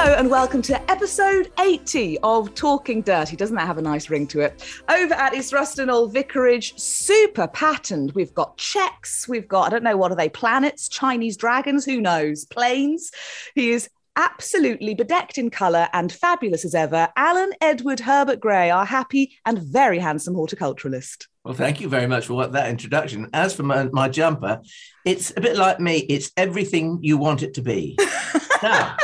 [0.00, 3.34] Hello and welcome to episode 80 of Talking Dirty.
[3.34, 4.64] Doesn't that have a nice ring to it?
[4.88, 8.12] Over at East Ruston Old Vicarage, super patterned.
[8.12, 12.00] We've got checks, we've got, I don't know, what are they, planets, Chinese dragons, who
[12.00, 13.10] knows, planes.
[13.56, 17.08] He is absolutely bedecked in colour and fabulous as ever.
[17.16, 21.26] Alan Edward Herbert Gray, our happy and very handsome horticulturalist.
[21.48, 23.30] Well, thank you very much for what, that introduction.
[23.32, 24.60] As for my, my jumper,
[25.06, 25.96] it's a bit like me.
[26.00, 27.98] It's everything you want it to be.
[28.62, 28.94] now,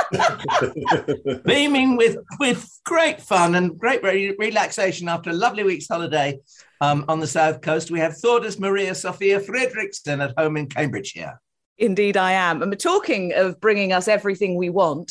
[1.47, 6.39] beaming with with great fun and great re- relaxation after a lovely week's holiday
[6.83, 11.41] um, on the south coast, we have Thordis Maria Sophia Fridriksson at home in Cambridgeshire.
[11.79, 12.61] Indeed, I am.
[12.61, 15.11] And we're talking of bringing us everything we want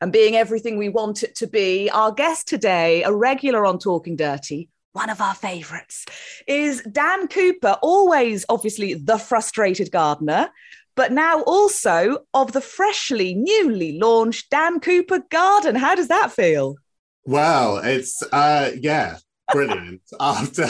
[0.00, 1.90] and being everything we want it to be.
[1.90, 6.04] Our guest today, a regular on Talking Dirty, one of our favourites,
[6.46, 10.50] is Dan Cooper, always obviously the frustrated gardener,
[10.94, 15.74] but now also of the freshly, newly launched Dan Cooper Garden.
[15.74, 16.76] How does that feel?
[17.24, 19.16] Well, it's, uh, yeah,
[19.52, 20.02] brilliant.
[20.20, 20.68] After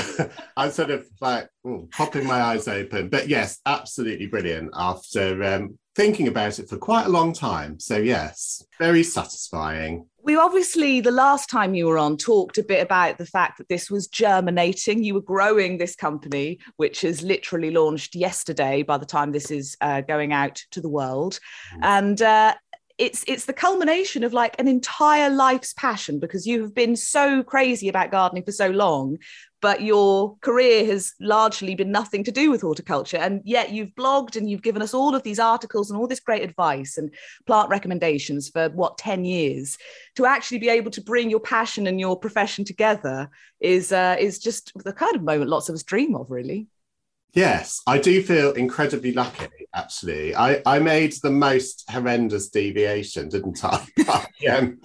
[0.56, 4.70] I'm sort of like ooh, popping my eyes open, but yes, absolutely brilliant.
[4.74, 10.06] After um, thinking about it for quite a long time, so yes, very satisfying.
[10.24, 13.68] We obviously, the last time you were on, talked a bit about the fact that
[13.68, 15.02] this was germinating.
[15.02, 19.76] You were growing this company, which has literally launched yesterday by the time this is
[19.80, 21.40] uh, going out to the world.
[21.74, 21.78] Mm.
[21.82, 22.54] And uh,
[23.02, 27.42] it's it's the culmination of like an entire life's passion because you have been so
[27.42, 29.18] crazy about gardening for so long
[29.60, 33.16] but your career has largely been nothing to do with horticulture.
[33.16, 36.18] And yet you've blogged and you've given us all of these articles and all this
[36.18, 37.14] great advice and
[37.46, 39.78] plant recommendations for what 10 years.
[40.16, 43.30] To actually be able to bring your passion and your profession together
[43.60, 46.66] is uh, is just the kind of moment lots of us dream of really
[47.34, 50.36] Yes, I do feel incredibly lucky, actually.
[50.36, 53.86] I, I made the most horrendous deviation, didn't I?
[54.06, 54.80] by, um,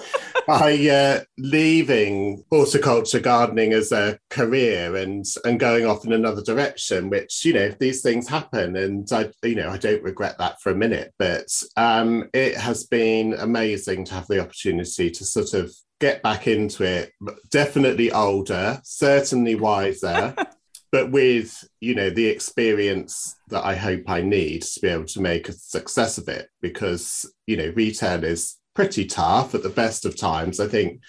[0.47, 7.09] by uh, leaving horticulture gardening as a career and, and going off in another direction,
[7.09, 8.77] which, you know, these things happen.
[8.77, 12.85] And I, you know, I don't regret that for a minute, but um, it has
[12.85, 17.11] been amazing to have the opportunity to sort of get back into it.
[17.49, 20.33] Definitely older, certainly wiser
[20.91, 25.21] but with you know the experience that I hope I need to be able to
[25.21, 30.05] make a success of it because you know retail is pretty tough at the best
[30.05, 30.59] of times.
[30.59, 31.01] I think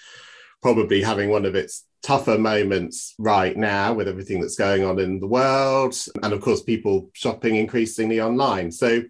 [0.61, 5.19] probably having one of its tougher moments right now with everything that's going on in
[5.19, 8.71] the world and of course people shopping increasingly online.
[8.71, 9.03] So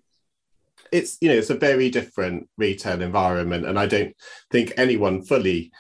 [0.92, 4.16] it's you know it's a very different retail environment and I don't
[4.52, 5.72] think anyone fully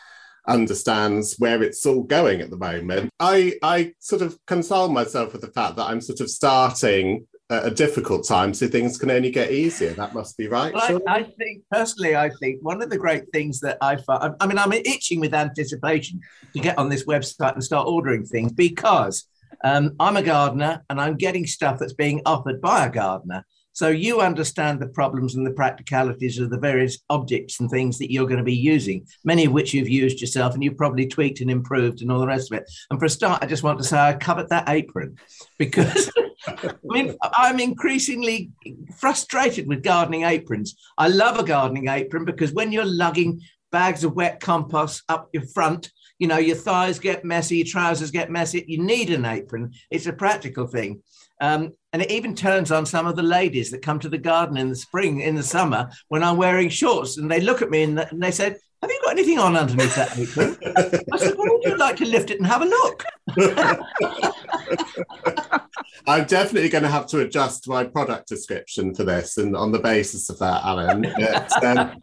[0.49, 3.11] understands where it's all going at the moment.
[3.19, 7.65] I, I sort of console myself with the fact that I'm sort of starting at
[7.65, 9.91] a difficult time, so things can only get easier.
[9.93, 10.73] That must be right.
[10.73, 14.35] Well, I, I, think personally, I think one of the great things that I find,
[14.39, 16.19] I mean, I'm itching with anticipation
[16.53, 19.27] to get on this website and start ordering things because
[19.63, 23.45] um, I'm a gardener and I'm getting stuff that's being offered by a gardener.
[23.79, 28.11] So you understand the problems and the practicalities of the various objects and things that
[28.11, 31.39] you're going to be using, many of which you've used yourself and you've probably tweaked
[31.39, 32.69] and improved and all the rest of it.
[32.89, 35.15] And for a start, I just want to say I covered that apron
[35.57, 36.11] because
[36.45, 38.51] I mean, I'm increasingly
[38.97, 40.75] frustrated with gardening aprons.
[40.97, 43.39] I love a gardening apron because when you're lugging
[43.71, 48.11] bags of wet compost up your front, you know, your thighs get messy, your trousers
[48.11, 48.65] get messy.
[48.67, 49.71] You need an apron.
[49.89, 51.01] It's a practical thing.
[51.39, 54.57] Um, and it even turns on some of the ladies that come to the garden
[54.57, 57.83] in the spring, in the summer, when I'm wearing shorts, and they look at me
[57.83, 60.57] and, they said, "Have you got anything on underneath that apron?"
[61.11, 63.03] I said, "Well, would you like to lift it and have a look?"
[66.07, 69.79] I'm definitely going to have to adjust my product description for this, and on the
[69.79, 71.01] basis of that, Alan.
[71.01, 71.95] But, um...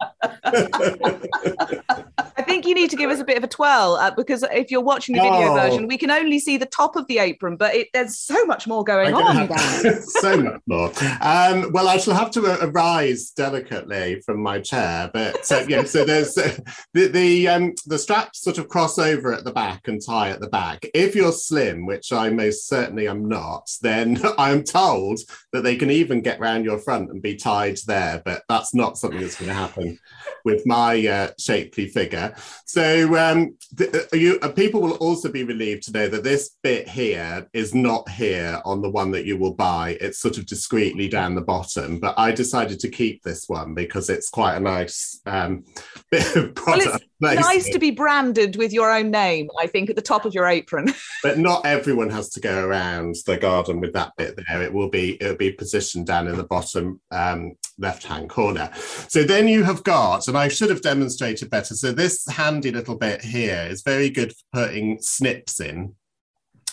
[2.37, 4.71] I think you need to give us a bit of a twirl uh, because if
[4.71, 5.55] you're watching the video oh.
[5.55, 8.67] version, we can only see the top of the apron, but it, there's so much
[8.67, 9.49] more going on.
[10.01, 10.91] so much more.
[11.21, 15.83] Um, well, I shall have to uh, arise delicately from my chair, but uh, yeah.
[15.83, 16.57] So there's uh,
[16.93, 20.39] the the um, the straps sort of cross over at the back and tie at
[20.39, 20.85] the back.
[20.93, 25.19] If you're slim, which I most certainly am not, then I'm told
[25.53, 28.21] that they can even get round your front and be tied there.
[28.23, 29.99] But that's not something that's going to happen
[30.45, 32.35] with my uh, shapely figure.
[32.65, 36.55] So um, the, uh, you, uh, people will also be relieved to know that this
[36.63, 39.97] bit here is not here on the one that you will buy.
[40.01, 41.99] It's sort of discreetly down the bottom.
[41.99, 45.65] But I decided to keep this one because it's quite a nice um,
[46.11, 47.05] bit of product.
[47.19, 50.25] Well, it's nice to be branded with your own name, I think, at the top
[50.25, 50.93] of your apron.
[51.23, 54.61] but not everyone has to go around the garden with that bit there.
[54.61, 58.69] It will be it will be positioned down in the bottom um, left hand corner.
[59.07, 61.75] So then you have got, and I should have demonstrated better.
[61.75, 65.95] So this handy little bit here is very good for putting snips in.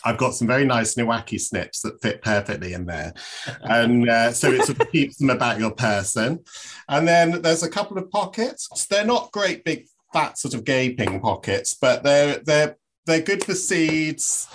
[0.04, 3.14] I've got some very nice Niwaki snips that fit perfectly in there.
[3.62, 6.44] And uh, so it sort of keeps them about your person.
[6.88, 8.86] And then there's a couple of pockets.
[8.86, 13.54] They're not great big fat sort of gaping pockets, but they're they're they're good for
[13.54, 14.48] seeds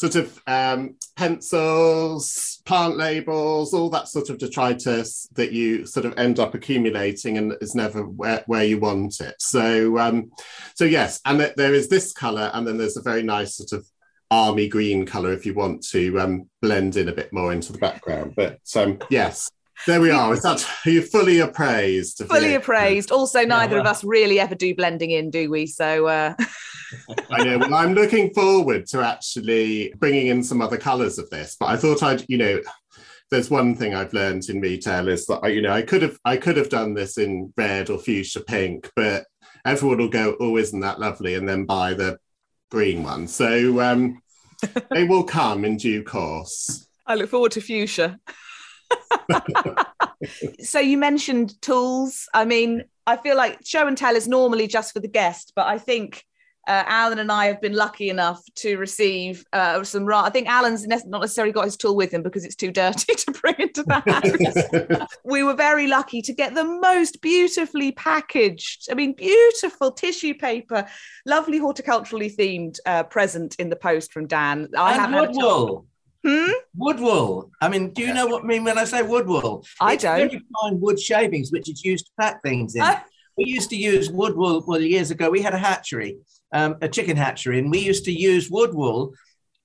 [0.00, 6.14] sort of um, pencils, plant labels, all that sort of detritus that you sort of
[6.16, 9.34] end up accumulating and is never where, where you want it.
[9.38, 10.30] So, um,
[10.74, 13.86] so yes, and there is this color, and then there's a very nice sort of
[14.30, 17.78] army green color if you want to um, blend in a bit more into the
[17.78, 18.34] background.
[18.36, 19.50] But um, yes,
[19.86, 20.32] there we are.
[20.34, 22.22] Is that you fully appraised?
[22.26, 23.10] Fully appraised.
[23.10, 23.90] Also, neither yeah, well.
[23.90, 25.66] of us really ever do blending in, do we?
[25.66, 26.06] So.
[26.06, 26.34] Uh...
[27.30, 27.58] I know.
[27.58, 31.56] Well, I'm looking forward to actually bringing in some other colours of this.
[31.58, 32.60] But I thought I'd, you know,
[33.30, 36.36] there's one thing I've learned in retail is that you know I could have I
[36.36, 39.24] could have done this in red or fuchsia pink, but
[39.64, 42.18] everyone will go, oh, isn't that lovely, and then buy the
[42.70, 43.26] green one.
[43.26, 44.22] So um,
[44.90, 46.86] they will come in due course.
[47.06, 48.18] I look forward to fuchsia.
[50.60, 52.28] so you mentioned tools.
[52.34, 55.66] I mean, I feel like show and tell is normally just for the guest, but
[55.66, 56.24] I think
[56.70, 60.04] uh, Alan and I have been lucky enough to receive uh, some.
[60.04, 63.12] Ra- I think Alan's not necessarily got his tool with him because it's too dirty
[63.16, 65.08] to bring into the house.
[65.24, 68.86] we were very lucky to get the most beautifully packaged.
[68.88, 70.86] I mean, beautiful tissue paper,
[71.26, 74.68] lovely horticulturally themed uh, present in the post from Dan.
[74.78, 75.86] I and wood wool.
[76.24, 76.52] Hmm?
[76.76, 77.50] Wood wool.
[77.60, 79.66] I mean, do you know what I mean when I say wood wool?
[79.80, 80.30] I it's don't.
[80.30, 82.84] Very fine wood shavings, which is used to pack things in.
[83.36, 85.30] we used to use wood wool well, years ago.
[85.30, 86.18] We had a hatchery,
[86.52, 89.14] um, a chicken hatchery, and we used to use wood wool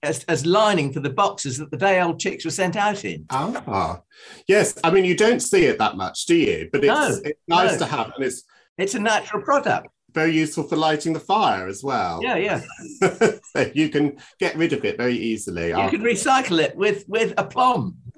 [0.03, 3.25] as, as lining for the boxes that the day old chicks were sent out in.
[3.29, 4.01] Ah,
[4.47, 4.77] yes.
[4.83, 6.69] I mean, you don't see it that much, do you?
[6.71, 7.77] But it's, no, it's nice no.
[7.79, 8.43] to have, and it's
[8.77, 12.21] it's a natural product very useful for lighting the fire as well.
[12.23, 12.61] Yeah, yeah.
[13.01, 15.67] so you can get rid of it very easily.
[15.67, 17.97] You can recycle it with with aplomb.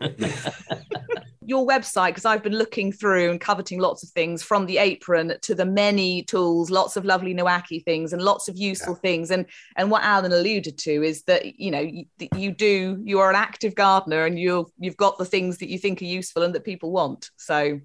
[1.47, 5.33] Your website, because I've been looking through and coveting lots of things from the apron
[5.41, 8.99] to the many tools, lots of lovely Niwaki things and lots of useful yeah.
[8.99, 9.31] things.
[9.31, 9.45] And
[9.77, 12.03] and what Alan alluded to is that you know you,
[12.35, 15.79] you do you are an active gardener and you've you've got the things that you
[15.79, 17.31] think are useful and that people want.
[17.37, 17.79] So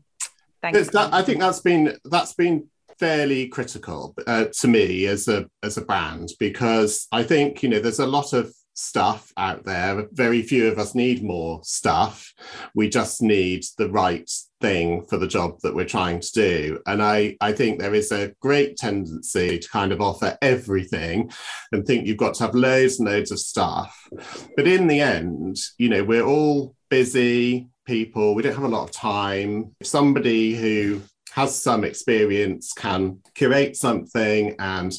[0.61, 0.83] thank you.
[0.83, 2.69] That, I think that's been that's been
[2.99, 7.79] fairly critical uh, to me as a as a brand because I think you know
[7.79, 10.09] there's a lot of stuff out there.
[10.13, 12.33] Very few of us need more stuff.
[12.75, 14.31] We just need the right
[14.61, 16.81] thing for the job that we're trying to do.
[16.87, 21.31] And I, I think there is a great tendency to kind of offer everything
[21.73, 24.09] and think you've got to have loads and loads of stuff.
[24.57, 28.35] But in the end, you know, we're all busy people.
[28.35, 29.75] We don't have a lot of time.
[29.81, 31.03] If Somebody who
[31.33, 34.93] has some experience can curate something and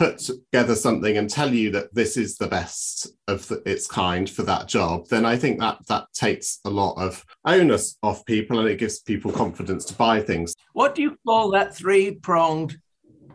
[0.00, 4.30] put together something and tell you that this is the best of the, its kind
[4.30, 8.58] for that job then i think that that takes a lot of onus off people
[8.58, 12.78] and it gives people confidence to buy things what do you call that three pronged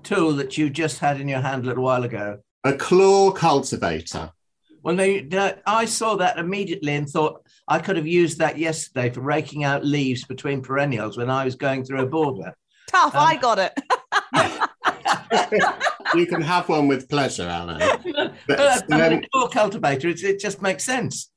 [0.02, 4.32] tool that you just had in your hand a little while ago a claw cultivator
[4.82, 5.24] well they,
[5.68, 9.84] i saw that immediately and thought I could have used that yesterday for raking out
[9.84, 12.54] leaves between perennials when I was going through a border.
[12.92, 13.74] Tough, um, I got it.
[16.14, 17.82] you can have one with pleasure, Alan.
[18.48, 21.32] But, but um, a cultivator, it, it just makes sense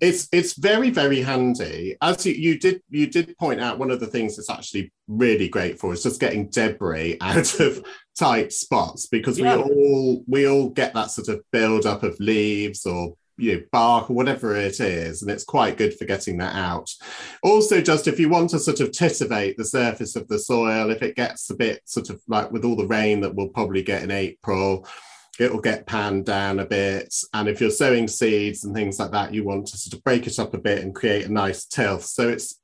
[0.00, 4.00] it's it's very very handy as you, you did you did point out one of
[4.00, 7.84] the things that's actually really great for is just getting debris out of
[8.16, 9.56] tight spots because yeah.
[9.56, 13.62] we all we all get that sort of build up of leaves or you know,
[13.72, 16.90] bark or whatever it is, and it's quite good for getting that out.
[17.42, 21.02] Also, just if you want to sort of titivate the surface of the soil, if
[21.02, 24.02] it gets a bit sort of like with all the rain that we'll probably get
[24.02, 24.86] in April,
[25.38, 27.14] it will get panned down a bit.
[27.32, 30.26] And if you're sowing seeds and things like that, you want to sort of break
[30.26, 32.04] it up a bit and create a nice tilth.
[32.04, 32.58] So it's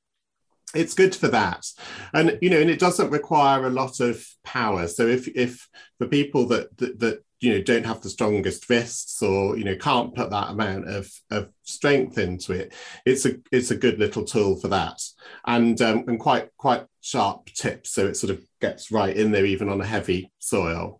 [0.73, 1.65] it's good for that
[2.13, 6.07] and you know and it doesn't require a lot of power so if if for
[6.07, 10.15] people that that, that you know don't have the strongest wrists or you know can't
[10.15, 12.73] put that amount of, of strength into it
[13.05, 14.99] it's a it's a good little tool for that
[15.45, 19.45] and um, and quite quite sharp tips so it sort of gets right in there
[19.45, 20.99] even on a heavy soil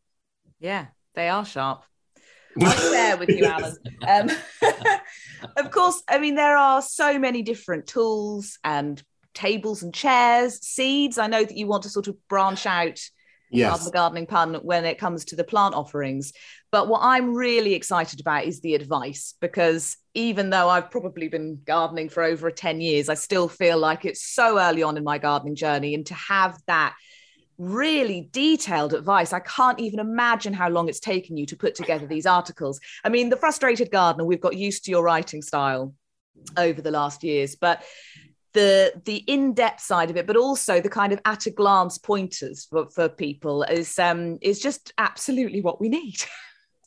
[0.59, 0.85] yeah
[1.15, 1.83] they are sharp
[2.61, 3.75] I'm there with you, Alan.
[4.07, 4.29] Um,
[5.57, 11.17] of course, I mean, there are so many different tools and tables and chairs, seeds.
[11.17, 13.01] I know that you want to sort of branch out
[13.57, 13.85] yes.
[13.85, 16.33] the gardening pun when it comes to the plant offerings.
[16.71, 21.61] But what I'm really excited about is the advice because even though I've probably been
[21.65, 25.17] gardening for over 10 years, I still feel like it's so early on in my
[25.17, 25.93] gardening journey.
[25.93, 26.95] And to have that
[27.57, 29.31] really detailed advice.
[29.33, 32.79] I can't even imagine how long it's taken you to put together these articles.
[33.03, 35.93] I mean, the frustrated gardener, we've got used to your writing style
[36.57, 37.83] over the last years, but
[38.55, 42.65] the the in-depth side of it, but also the kind of at a glance pointers
[42.65, 46.17] for, for people is um is just absolutely what we need.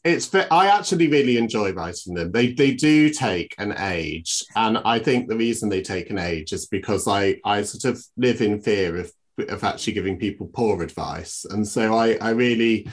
[0.05, 2.31] It's I actually really enjoy writing them.
[2.31, 6.53] They they do take an age, and I think the reason they take an age
[6.53, 9.13] is because I I sort of live in fear of
[9.49, 12.89] of actually giving people poor advice, and so I I really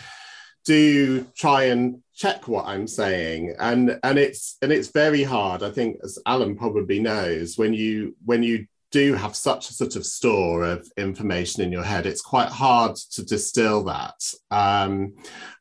[0.66, 5.64] do try and check what I'm saying, and and it's and it's very hard.
[5.64, 9.96] I think, as Alan probably knows, when you when you do have such a sort
[9.96, 14.16] of store of information in your head, it's quite hard to distill that
[14.52, 15.14] um,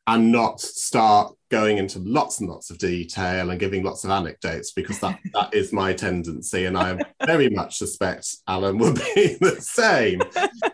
[0.07, 4.73] and not start going into lots and lots of detail and giving lots of anecdotes
[4.73, 6.65] because that, that is my tendency.
[6.65, 10.21] And I very much suspect Alan will be the same.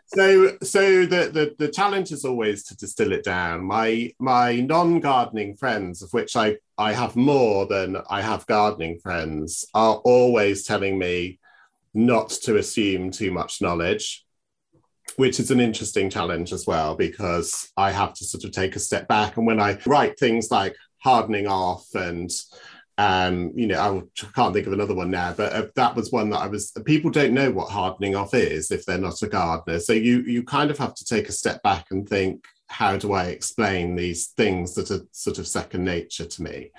[0.07, 3.63] So, so the, the, the challenge is always to distill it down.
[3.63, 9.63] My, my non-gardening friends, of which I, I have more than I have gardening friends,
[9.75, 11.37] are always telling me
[11.93, 14.25] not to assume too much knowledge,
[15.15, 18.79] which is an interesting challenge as well, because I have to sort of take a
[18.79, 19.37] step back.
[19.37, 22.31] And when I write things like hardening off and
[22.97, 26.29] um, you know, I can't think of another one now, but uh, that was one
[26.29, 26.71] that I was.
[26.85, 29.79] People don't know what hardening off is if they're not a gardener.
[29.79, 33.13] So you you kind of have to take a step back and think, how do
[33.13, 36.71] I explain these things that are sort of second nature to me?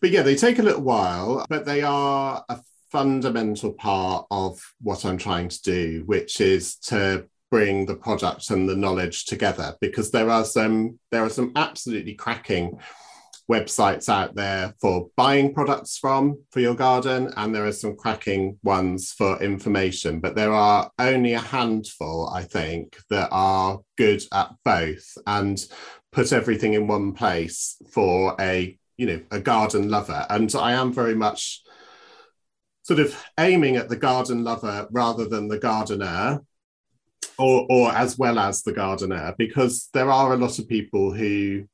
[0.00, 2.60] But yeah, they take a little while, but they are a
[2.90, 8.68] fundamental part of what I'm trying to do, which is to bring the product and
[8.68, 12.76] the knowledge together because there are some there are some absolutely cracking
[13.48, 18.58] websites out there for buying products from for your garden and there are some cracking
[18.64, 20.18] ones for information.
[20.18, 25.64] But there are only a handful i think that are good at both and
[26.10, 30.26] put everything in one place for a you know a garden lover.
[30.28, 31.62] And i am very much
[32.82, 36.40] sort of aiming at the garden lover rather than the gardener
[37.38, 41.64] or or as well as the gardener because there are a lot of people who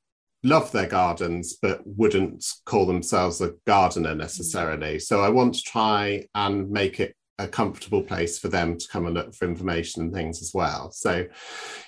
[0.42, 4.18] love their gardens but wouldn't call themselves a gardener mm.
[4.18, 4.98] necessarily.
[4.98, 9.06] So i want to try and make it a comfortable place for them to come
[9.06, 10.90] and look for information and things as well.
[10.92, 11.26] So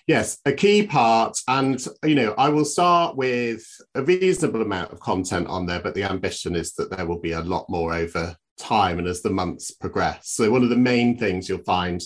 [0.07, 3.65] yes a key part and you know i will start with
[3.95, 7.33] a reasonable amount of content on there but the ambition is that there will be
[7.33, 10.31] a lot more over time and as the months progress.
[10.31, 12.03] So, one of the main things you'll find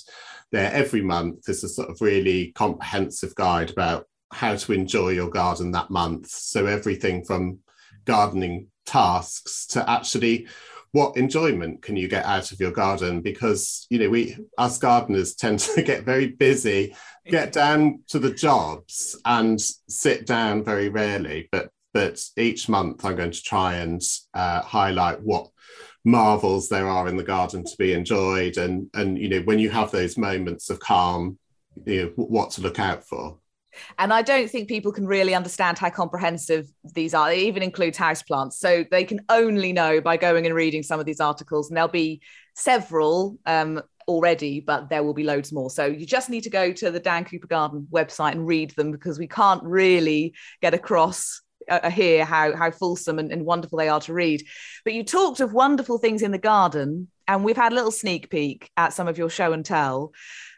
[0.52, 5.30] there every month is a sort of really comprehensive guide about how to enjoy your
[5.30, 6.28] garden that month.
[6.28, 7.60] So, everything from
[8.04, 10.46] gardening tasks to actually
[10.92, 15.34] what enjoyment can you get out of your garden because you know we us gardeners
[15.34, 21.48] tend to get very busy get down to the jobs and sit down very rarely
[21.52, 24.00] but but each month i'm going to try and
[24.32, 25.50] uh, highlight what
[26.06, 29.68] marvels there are in the garden to be enjoyed and and you know when you
[29.68, 31.36] have those moments of calm
[31.84, 33.38] you know what to look out for
[33.98, 37.30] and I don't think people can really understand how comprehensive these are.
[37.30, 38.54] It even includes houseplants.
[38.54, 41.68] So they can only know by going and reading some of these articles.
[41.68, 42.22] And there'll be
[42.54, 45.68] several um, already, but there will be loads more.
[45.68, 48.92] So you just need to go to the Dan Cooper Garden website and read them
[48.92, 53.88] because we can't really get across uh, hear how how fulsome and, and wonderful they
[53.88, 54.42] are to read.
[54.84, 58.30] But you talked of wonderful things in the garden, and we've had a little sneak
[58.30, 60.12] peek at some of your show and tell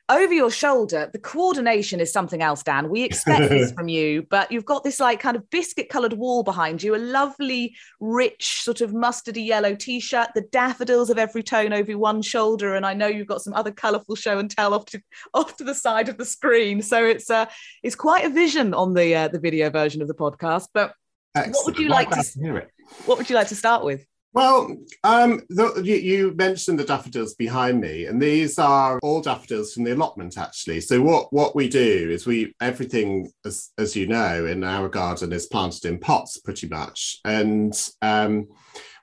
[0.09, 2.89] over your shoulder, the coordination is something else, Dan.
[2.89, 6.43] We expect this from you, but you've got this like kind of biscuit colored wall
[6.43, 11.43] behind you, a lovely, rich, sort of mustardy yellow t shirt, the daffodils of every
[11.43, 12.75] tone over one shoulder.
[12.75, 15.03] And I know you've got some other colorful show and tell off to,
[15.35, 16.81] off to the side of the screen.
[16.81, 17.47] So it's, uh,
[17.83, 20.69] it's quite a vision on the, uh, the video version of the podcast.
[20.73, 20.95] But
[21.35, 21.55] Excellent.
[21.57, 22.71] what would you like to, to hear it?
[23.05, 24.07] What would you like to start with?
[24.35, 29.73] Well, um, the, you, you, mentioned the daffodils behind me, and these are all daffodils
[29.73, 30.83] from the allotment, actually.
[30.83, 35.33] So what what we do is we everything, as as you know, in our garden
[35.33, 38.49] is planted in pots, pretty much, and um,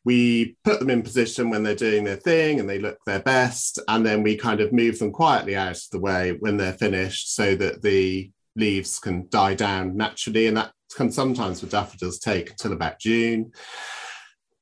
[0.03, 3.79] we put them in position when they're doing their thing and they look their best,
[3.87, 7.35] and then we kind of move them quietly out of the way when they're finished,
[7.35, 12.51] so that the leaves can die down naturally, and that can sometimes with daffodils take
[12.51, 13.51] until about June.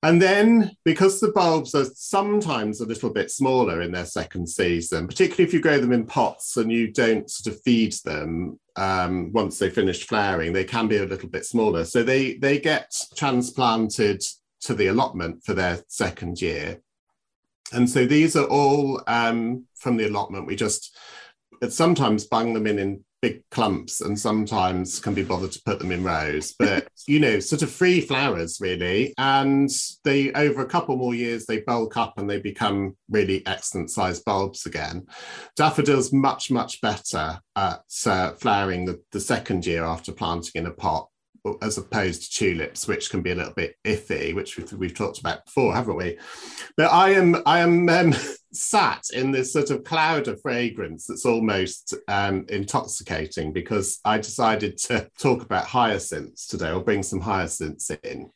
[0.03, 5.07] And then, because the bulbs are sometimes a little bit smaller in their second season,
[5.07, 9.31] particularly if you grow them in pots and you don't sort of feed them um,
[9.31, 11.86] once they finish flowering, they can be a little bit smaller.
[11.86, 14.22] So they they get transplanted
[14.62, 16.81] to the allotment for their second year.
[17.72, 20.48] And so these are all um, from the allotment.
[20.48, 20.98] We just
[21.69, 25.94] sometimes bung them in in big clumps and sometimes can be bothered to put them
[25.94, 26.53] in rows.
[26.60, 29.13] But you know sort of free flowers really.
[29.18, 29.70] And
[30.03, 34.25] they over a couple more years they bulk up and they become really excellent sized
[34.25, 35.08] bulbs again.
[35.56, 40.72] Daffodils much much better at uh, flowering the, the second year after planting in a
[40.72, 41.08] pot
[41.62, 45.19] as opposed to tulips, which can be a little bit iffy, which we've, we've talked
[45.19, 46.17] about before, haven't we?
[46.77, 48.13] But I am I am um,
[48.53, 54.77] sat in this sort of cloud of fragrance that's almost um, intoxicating because I decided
[54.79, 58.29] to talk about hyacinths today, or bring some hyacinths in.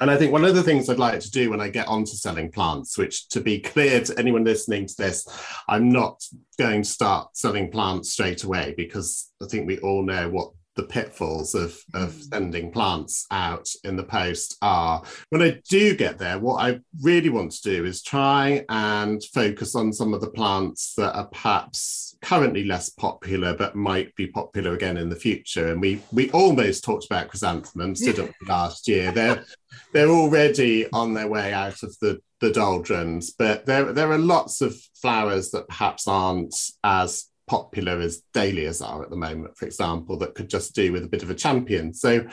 [0.00, 2.02] And I think one of the things I'd like to do when I get on
[2.04, 5.26] to selling plants, which to be clear to anyone listening to this,
[5.68, 6.20] I'm not
[6.58, 10.82] going to start selling plants straight away because I think we all know what the
[10.84, 12.22] pitfalls of, of mm.
[12.32, 15.02] sending plants out in the post are.
[15.28, 19.74] When I do get there, what I really want to do is try and focus
[19.74, 24.74] on some of the plants that are perhaps currently less popular, but might be popular
[24.74, 25.68] again in the future.
[25.68, 29.12] And we we almost talked about chrysanthemums, didn't we, last year?
[29.12, 29.44] They're
[29.92, 34.60] they're already on their way out of the the doldrums, but there there are lots
[34.60, 40.16] of flowers that perhaps aren't as popular as dahlias are at the moment, for example,
[40.18, 41.92] that could just do with a bit of a champion.
[41.92, 42.26] So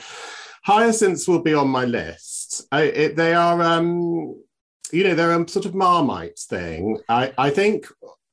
[0.64, 2.66] hyacinths will be on my list.
[2.72, 4.42] I, it, they are, um,
[4.92, 6.98] you know, they're a sort of marmite thing.
[7.08, 7.86] I, I think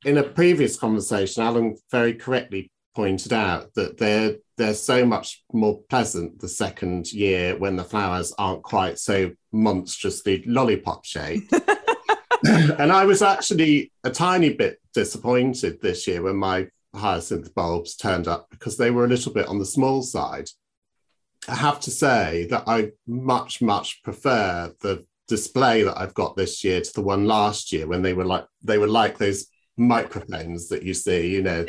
[0.06, 5.80] in a previous conversation, Alan very correctly pointed out that they're they're so much more
[5.88, 11.54] pleasant the second year when the flowers aren't quite so monstrously lollipop shaped.
[12.44, 18.28] and I was actually a tiny bit disappointed this year when my hyacinth bulbs turned
[18.28, 20.50] up because they were a little bit on the small side.
[21.48, 26.64] I have to say that I much, much prefer the display that I've got this
[26.64, 30.70] year to the one last year when they were like they were like those microphones
[30.70, 31.66] that you see, you know,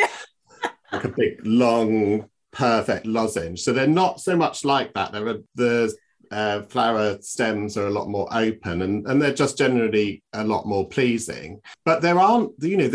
[0.92, 3.60] like a big long perfect lozenge.
[3.60, 5.12] So they're not so much like that.
[5.12, 5.94] They're the
[6.30, 10.66] uh, flower stems are a lot more open and, and they're just generally a lot
[10.66, 11.60] more pleasing.
[11.84, 12.90] But there aren't, you know,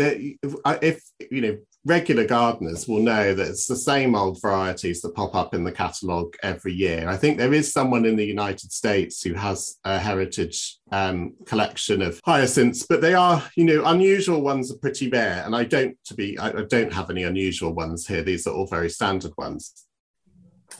[0.82, 5.34] if, you know, regular gardeners will know that it's the same old varieties that pop
[5.34, 7.08] up in the catalogue every year.
[7.08, 12.00] I think there is someone in the United States who has a heritage um, collection
[12.00, 15.42] of hyacinths, but they are, you know, unusual ones are pretty rare.
[15.44, 18.22] And I don't to be, I, I don't have any unusual ones here.
[18.22, 19.86] These are all very standard ones.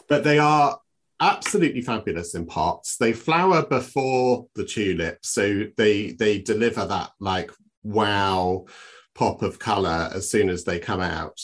[0.09, 0.79] But they are
[1.21, 2.97] absolutely fabulous in pots.
[2.97, 7.51] They flower before the tulip, so they they deliver that like
[7.83, 8.67] wow
[9.15, 11.41] pop of color as soon as they come out.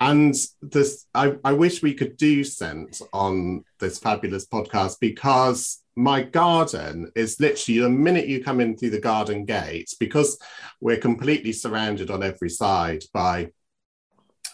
[0.00, 6.22] And this, I, I wish we could do scent on this fabulous podcast because my
[6.22, 10.38] garden is literally the minute you come in through the garden gate, because
[10.80, 13.50] we're completely surrounded on every side by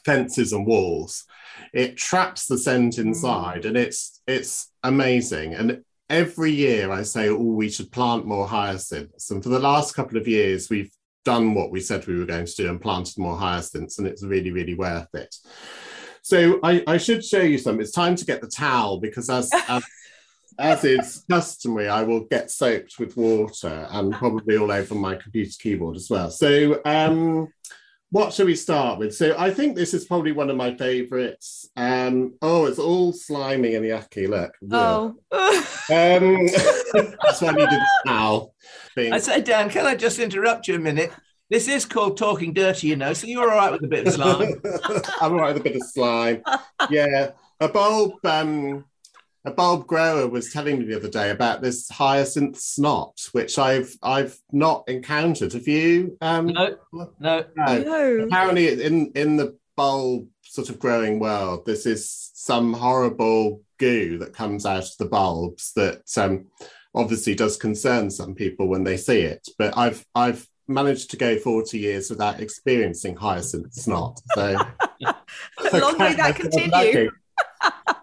[0.05, 1.25] fences and walls
[1.73, 2.99] it traps the scent mm.
[2.99, 3.69] inside mm.
[3.69, 9.31] and it's it's amazing and every year i say oh we should plant more hyacinths
[9.31, 10.96] and for the last couple of years we've
[11.27, 14.23] done what we said we were going to do and planted more hyacinths and it's
[14.23, 15.35] really really worth it
[16.23, 19.51] so i, I should show you some it's time to get the towel because as,
[19.69, 19.85] as
[20.59, 25.53] as is customary, I will get soaked with water and probably all over my computer
[25.59, 26.31] keyboard as well.
[26.31, 27.49] So, um,
[28.11, 29.14] what should we start with?
[29.14, 31.69] So I think this is probably one of my favorites.
[31.77, 34.29] Um, oh, it's all slimy and yucky.
[34.29, 34.53] Look.
[34.71, 35.16] Oh.
[35.33, 36.47] um,
[37.23, 38.55] that's why I needed a towel.
[38.97, 41.12] I say, Dan, can I just interrupt you a minute?
[41.51, 44.14] This is called talking dirty, you know, so you're all right with a bit of
[44.14, 44.61] slime.
[45.21, 46.42] I'm all right with a bit of slime.
[46.90, 47.33] Yeah.
[47.61, 48.85] A bulb um,
[49.47, 53.95] a bulb grower was telling me the other day about this hyacinth snot, which I've
[54.03, 55.53] I've not encountered.
[55.53, 56.19] Have you?
[56.21, 57.45] Um, no, no, no.
[57.57, 58.25] no.
[58.25, 64.35] Apparently, in in the bulb sort of growing world, this is some horrible goo that
[64.35, 66.47] comes out of the bulbs that um,
[66.93, 69.49] obviously does concern some people when they see it.
[69.57, 74.21] But I've I've managed to go 40 years without experiencing hyacinth snot.
[74.35, 74.57] So
[75.73, 77.11] long may that continue.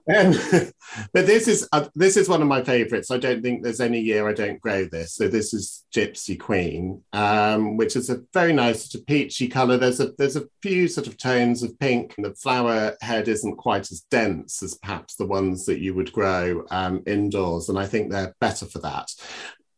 [0.08, 0.34] um,
[1.14, 3.12] but this is uh, this is one of my favourites.
[3.12, 5.16] I don't think there's any year I don't grow this.
[5.16, 9.78] So this is Gypsy Queen, um, which is a very nice sort of peachy colour.
[9.78, 12.16] There's a there's a few sort of tones of pink.
[12.18, 16.66] The flower head isn't quite as dense as perhaps the ones that you would grow
[16.70, 19.10] um, indoors, and I think they're better for that.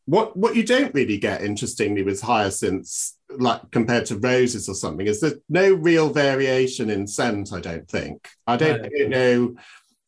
[0.06, 5.06] What what you don't really get, interestingly, with hyacinths, like compared to roses or something,
[5.06, 7.54] is there's no real variation in scent.
[7.54, 8.28] I don't think.
[8.48, 9.56] I don't, I don't know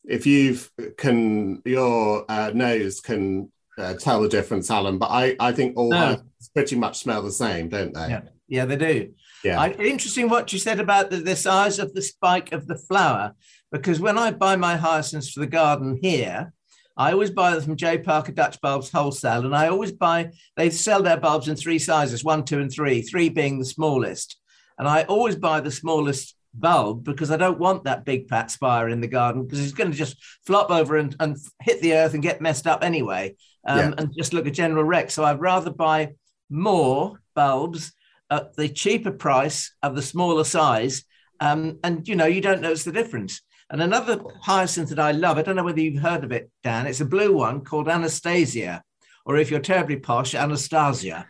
[0.08, 0.58] if you
[0.96, 4.98] can your uh, nose can uh, tell the difference, Alan.
[4.98, 6.20] But I I think all no.
[6.54, 8.08] pretty much smell the same, don't they?
[8.08, 9.14] Yeah, yeah they do.
[9.44, 9.60] Yeah.
[9.60, 13.34] I, interesting what you said about the, the size of the spike of the flower,
[13.70, 16.52] because when I buy my hyacinths for the garden here,
[16.96, 17.98] I always buy them from J.
[17.98, 22.24] Parker Dutch Bulbs Wholesale, and I always buy, they sell their bulbs in three sizes
[22.24, 24.36] one, two, and three, three being the smallest.
[24.78, 28.88] And I always buy the smallest bulb because I don't want that big fat spire
[28.88, 30.16] in the garden because it's going to just
[30.46, 33.94] flop over and, and hit the earth and get messed up anyway um, yeah.
[33.98, 35.10] and just look a general wreck.
[35.10, 36.14] So I'd rather buy
[36.50, 37.92] more bulbs
[38.30, 41.04] at the cheaper price of the smaller size.
[41.40, 43.40] Um, and you know, you don't notice the difference.
[43.70, 46.86] And another hyacinth that I love, I don't know whether you've heard of it, Dan,
[46.86, 48.82] it's a blue one called Anastasia,
[49.26, 51.26] or if you're terribly posh, Anastasia.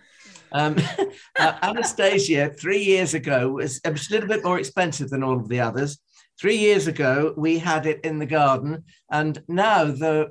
[0.53, 0.77] Um,
[1.39, 5.37] uh, Anastasia, three years ago, was, it was a little bit more expensive than all
[5.37, 5.99] of the others.
[6.41, 10.29] Three years ago, we had it in the garden, and now the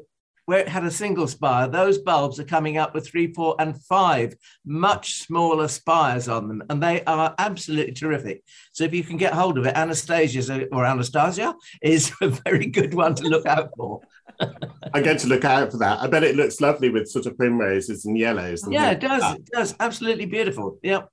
[0.48, 3.84] where it had a single spire, those bulbs are coming up with three, four, and
[3.84, 4.34] five
[4.66, 8.42] much smaller spires on them, and they are absolutely terrific.
[8.72, 12.94] So if you can get hold of it, Anastasia or Anastasia is a very good
[12.94, 14.00] one to look out for.
[14.40, 16.00] I'm going to look out for that.
[16.00, 18.64] I bet it looks lovely with sort of primroses and yellows.
[18.64, 19.36] And yeah, it does.
[19.36, 19.76] It does.
[19.80, 20.80] Absolutely beautiful.
[20.84, 21.10] Yep.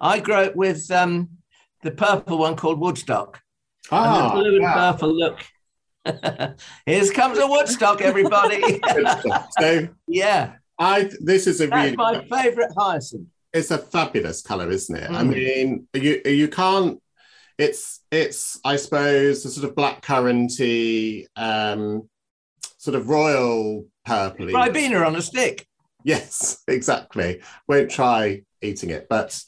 [0.00, 1.28] I grow it with um,
[1.82, 3.40] the purple one called Woodstock.
[3.90, 4.92] Ah, and the blue and wow.
[4.92, 5.44] purple look.
[6.86, 8.80] Here comes a Woodstock, everybody.
[9.60, 13.28] so yeah, I this is a That's really my favourite hyacinth.
[13.52, 15.10] It's a fabulous colour, isn't it?
[15.10, 15.14] Mm.
[15.14, 17.02] I mean, you you can't.
[17.58, 22.08] It's it's I suppose the sort of black curranty um,
[22.80, 24.46] sort of royal purple.
[24.46, 25.66] Ribena on a stick.
[26.02, 27.42] Yes, exactly.
[27.68, 29.38] Won't try eating it, but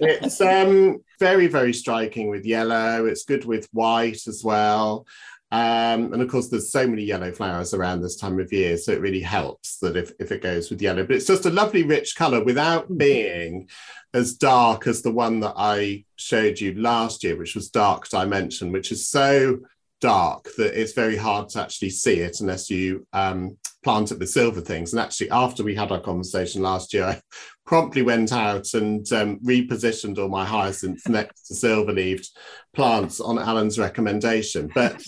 [0.00, 3.06] it's um, very, very striking with yellow.
[3.06, 5.04] It's good with white as well.
[5.50, 8.92] Um, and of course, there's so many yellow flowers around this time of year, so
[8.92, 11.04] it really helps that if, if it goes with yellow.
[11.04, 12.98] But it's just a lovely, rich color without mm.
[12.98, 13.68] being
[14.14, 18.70] as dark as the one that I showed you last year, which was Dark Dimension,
[18.70, 19.58] which is so
[20.00, 24.30] dark that it's very hard to actually see it unless you um, plant it with
[24.30, 24.92] silver things.
[24.92, 27.20] And actually, after we had our conversation last year, I
[27.64, 32.28] promptly went out and um, repositioned all my hyacinths next to silver leaved
[32.74, 34.70] plants on Alan's recommendation.
[34.74, 35.02] But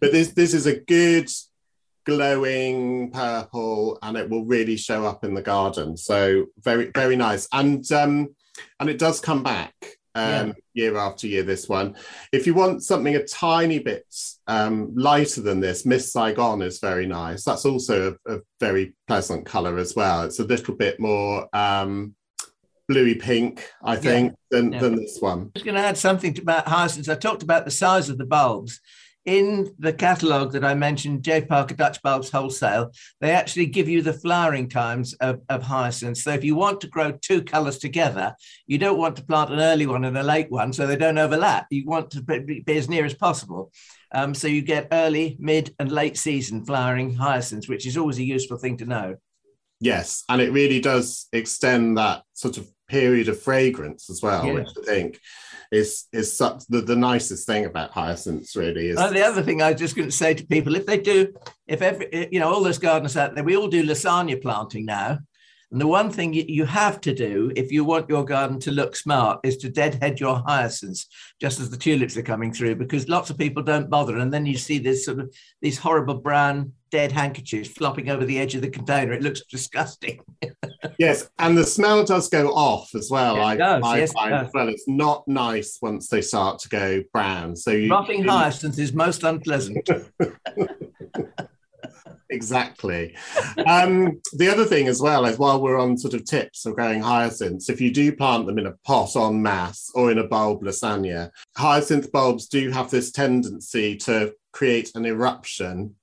[0.00, 1.30] but this this is a good
[2.06, 5.96] glowing purple and it will really show up in the garden.
[5.96, 7.48] So very very nice.
[7.52, 8.34] And um,
[8.78, 9.74] and it does come back
[10.14, 10.52] um, yeah.
[10.74, 11.42] year after year.
[11.42, 11.96] This one,
[12.32, 14.06] if you want something a tiny bit
[14.46, 17.44] um, lighter than this, Miss Saigon is very nice.
[17.44, 20.22] That's also a, a very pleasant color as well.
[20.22, 22.14] It's a little bit more um,
[22.88, 24.58] bluey pink, I think, yeah.
[24.58, 24.80] Than, yeah.
[24.80, 25.38] than this one.
[25.38, 27.08] I was going to add something about hyacinths.
[27.08, 28.80] I talked about the size of the bulbs
[29.30, 31.42] in the catalogue that I mentioned, J.
[31.42, 32.90] Parker Dutch Bulbs Wholesale,
[33.20, 36.24] they actually give you the flowering times of, of hyacinths.
[36.24, 38.34] So if you want to grow two colours together,
[38.66, 41.16] you don't want to plant an early one and a late one so they don't
[41.16, 41.68] overlap.
[41.70, 43.70] You want to be, be as near as possible.
[44.12, 48.24] Um, so you get early, mid, and late season flowering hyacinths, which is always a
[48.24, 49.16] useful thing to know.
[49.78, 54.52] Yes, and it really does extend that sort of period of fragrance as well, yeah.
[54.54, 55.20] which I think
[55.70, 59.62] is is such the, the nicest thing about hyacinths really is uh, the other thing
[59.62, 61.32] i was just going to say to people if they do
[61.66, 65.18] if every you know all those gardeners out there we all do lasagna planting now
[65.72, 68.96] and the one thing you have to do if you want your garden to look
[68.96, 71.06] smart is to deadhead your hyacinths
[71.40, 74.18] just as the tulips are coming through because lots of people don't bother.
[74.18, 78.38] And then you see this sort of these horrible brown dead handkerchiefs flopping over the
[78.40, 79.12] edge of the container.
[79.12, 80.20] It looks disgusting.
[80.98, 83.40] Yes and the smell does go off as well.
[83.40, 87.02] I, does, I yes, find it well it's not nice once they start to go
[87.12, 89.88] brown so you rotting hyacinth is most unpleasant
[92.30, 93.16] exactly.
[93.66, 97.02] Um, the other thing as well is while we're on sort of tips of growing
[97.02, 100.62] hyacinths, if you do plant them in a pot en masse or in a bulb
[100.62, 105.94] lasagna, hyacinth bulbs do have this tendency to create an eruption.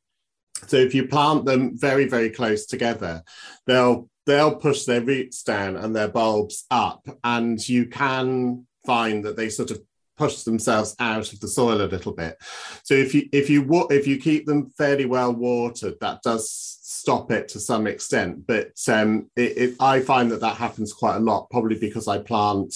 [0.68, 3.24] So if you plant them very, very close together,
[3.66, 9.36] they'll they'll push their roots down and their bulbs up, and you can find that
[9.36, 9.82] they sort of
[10.18, 12.38] push themselves out of the soil a little bit.
[12.84, 17.32] So if you if you if you keep them fairly well watered, that does stop
[17.32, 18.46] it to some extent.
[18.48, 22.18] But um, it, it, I find that that happens quite a lot, probably because I
[22.18, 22.76] plant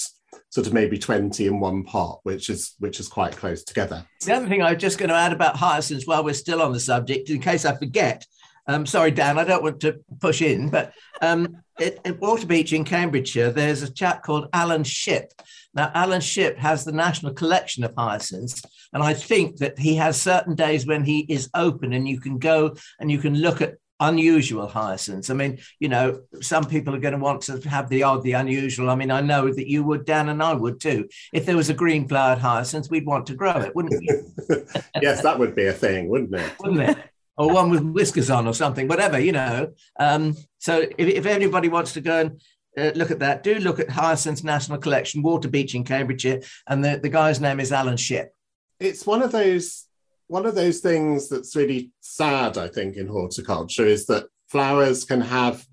[0.50, 4.04] sort of maybe 20 in one pot, which is which is quite close together.
[4.24, 6.72] The other thing I was just going to add about hyacinths while we're still on
[6.72, 8.26] the subject, in case I forget.
[8.66, 12.84] Um, sorry, Dan, I don't want to push in, but um, at, at Waterbeach in
[12.84, 15.32] Cambridgeshire, there's a chap called Alan Shipp.
[15.74, 20.20] Now, Alan Shipp has the National Collection of Hyacinths, and I think that he has
[20.20, 23.76] certain days when he is open and you can go and you can look at
[24.02, 25.30] unusual hyacinths.
[25.30, 28.32] I mean, you know, some people are going to want to have the odd, the
[28.32, 28.90] unusual.
[28.90, 31.08] I mean, I know that you would, Dan, and I would too.
[31.32, 34.56] If there was a green flowered hyacinth, we'd want to grow it, wouldn't we?
[35.02, 36.52] yes, that would be a thing, wouldn't it?
[36.60, 36.98] wouldn't it?
[37.36, 39.72] Or one with whiskers on or something, whatever, you know.
[39.98, 42.40] Um, so if, if anybody wants to go and
[42.76, 47.00] uh, look at that, do look at Hyacinth National Collection, Waterbeach in Cambridgeshire, and the,
[47.02, 48.34] the guy's name is Alan Shipp.
[48.78, 49.86] It's one of those
[50.28, 55.20] one of those things that's really sad, I think, in horticulture is that flowers can
[55.20, 55.66] have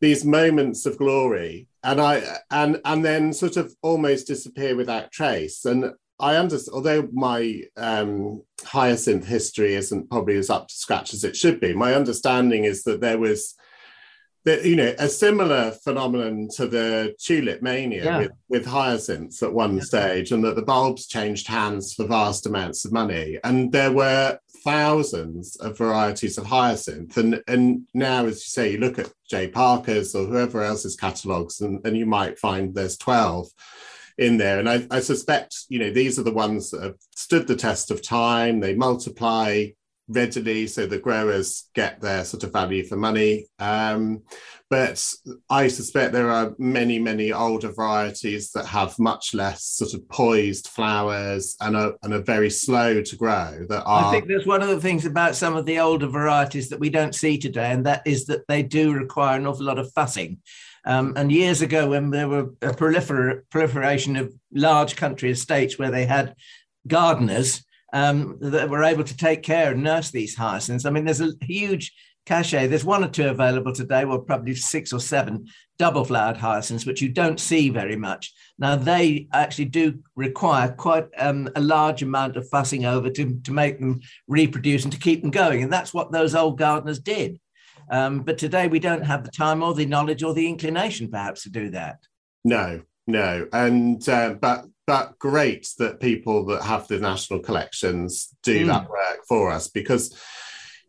[0.00, 5.64] these moments of glory and I and and then sort of almost disappear without trace.
[5.64, 11.24] And I understand, although my um, hyacinth history isn't probably as up to scratch as
[11.24, 13.56] it should be, my understanding is that there was
[14.44, 18.18] that you know a similar phenomenon to the tulip mania yeah.
[18.18, 19.82] with, with hyacinths at one yeah.
[19.82, 24.38] stage and that the bulbs changed hands for vast amounts of money and there were
[24.64, 29.48] thousands of varieties of hyacinth and and now as you say you look at J
[29.48, 33.48] Parker's or whoever else's catalogs and, and you might find there's 12
[34.20, 37.46] in there and I, I suspect you know these are the ones that have stood
[37.46, 39.66] the test of time they multiply
[40.10, 43.46] readily so the growers get their sort of value for money.
[43.58, 44.22] Um,
[44.68, 45.04] but
[45.48, 50.68] I suspect there are many, many older varieties that have much less sort of poised
[50.68, 53.66] flowers and are, and are very slow to grow.
[53.68, 54.06] That are...
[54.06, 56.90] I think there's one of the things about some of the older varieties that we
[56.90, 60.38] don't see today, and that is that they do require an awful lot of fussing.
[60.86, 65.90] Um, and years ago, when there were a prolifer- proliferation of large country estates where
[65.90, 66.34] they had
[66.86, 70.84] gardeners, um, that were able to take care and nurse these hyacinths.
[70.84, 71.92] I mean, there's a huge
[72.26, 72.68] cachet.
[72.68, 75.46] There's one or two available today, well, probably six or seven
[75.78, 78.32] double flowered hyacinths, which you don't see very much.
[78.58, 83.52] Now, they actually do require quite um, a large amount of fussing over to, to
[83.52, 85.62] make them reproduce and to keep them going.
[85.62, 87.40] And that's what those old gardeners did.
[87.90, 91.42] Um, but today we don't have the time or the knowledge or the inclination, perhaps,
[91.42, 91.98] to do that.
[92.44, 93.48] No, no.
[93.52, 98.66] And, uh, but but great that people that have the national collections do mm.
[98.66, 100.18] that work for us because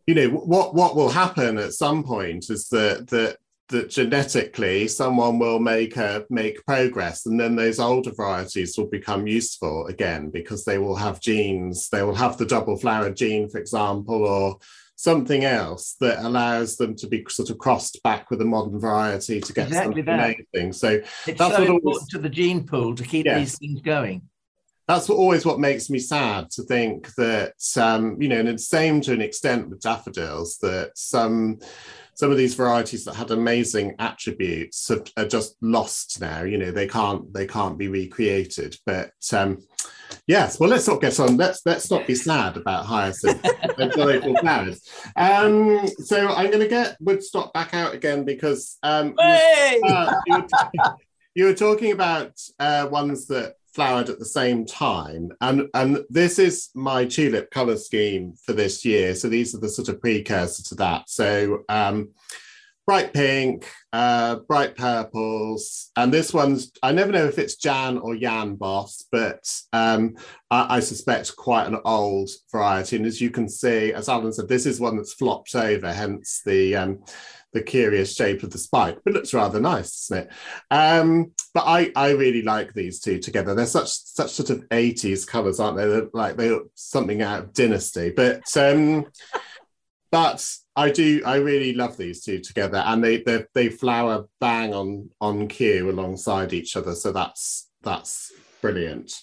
[0.08, 3.36] you know what what will happen at some point is that that
[3.68, 9.28] that genetically someone will make a make progress and then those older varieties will become
[9.28, 13.58] useful again because they will have genes they will have the double flower gene for
[13.58, 14.58] example or
[15.02, 19.40] something else that allows them to be sort of crossed back with a modern variety
[19.40, 20.36] to get exactly something that.
[20.54, 20.72] amazing.
[20.72, 20.90] So
[21.26, 24.22] it's that's so what important always, to the gene pool to keep these things going.
[24.86, 28.68] That's what, always what makes me sad to think that um, you know, and it's
[28.68, 31.58] same to an extent with daffodils that some
[32.14, 36.44] some of these varieties that had amazing attributes are, are just lost now.
[36.44, 38.76] You know, they can't they can't be recreated.
[38.86, 39.64] But um,
[40.26, 41.36] Yes, well, let's not get on.
[41.36, 43.44] Let's let's not be sad about hyacinth
[43.78, 44.88] and flowers.
[45.16, 49.80] Um, so I'm going to get Woodstock back out again because um, hey!
[49.84, 50.90] uh, you, were t-
[51.34, 56.38] you, were talking about uh, ones that flowered at the same time, and and this
[56.38, 59.16] is my tulip color scheme for this year.
[59.16, 61.10] So these are the sort of precursor to that.
[61.10, 61.64] So.
[61.68, 62.10] Um,
[62.92, 68.14] bright pink, uh, bright purples, and this one's I never know if it's Jan or
[68.14, 70.16] Jan Bos, but um,
[70.50, 72.96] I, I, suspect quite an old variety.
[72.96, 76.42] And as you can see, as Alan said, this is one that's flopped over, hence
[76.44, 77.02] the um,
[77.54, 80.32] the curious shape of the spike, but looks rather nice, doesn't it?
[80.70, 83.54] Um, but I, I really like these two together.
[83.54, 85.86] They're such such sort of 80s colours, aren't they?
[85.86, 88.10] They're like they're something out of Dynasty.
[88.10, 89.06] But um,
[90.12, 90.46] but
[90.76, 91.22] I do.
[91.24, 95.90] I really love these two together, and they they, they flower bang on on cue
[95.90, 96.94] alongside each other.
[96.94, 99.22] So that's that's brilliant.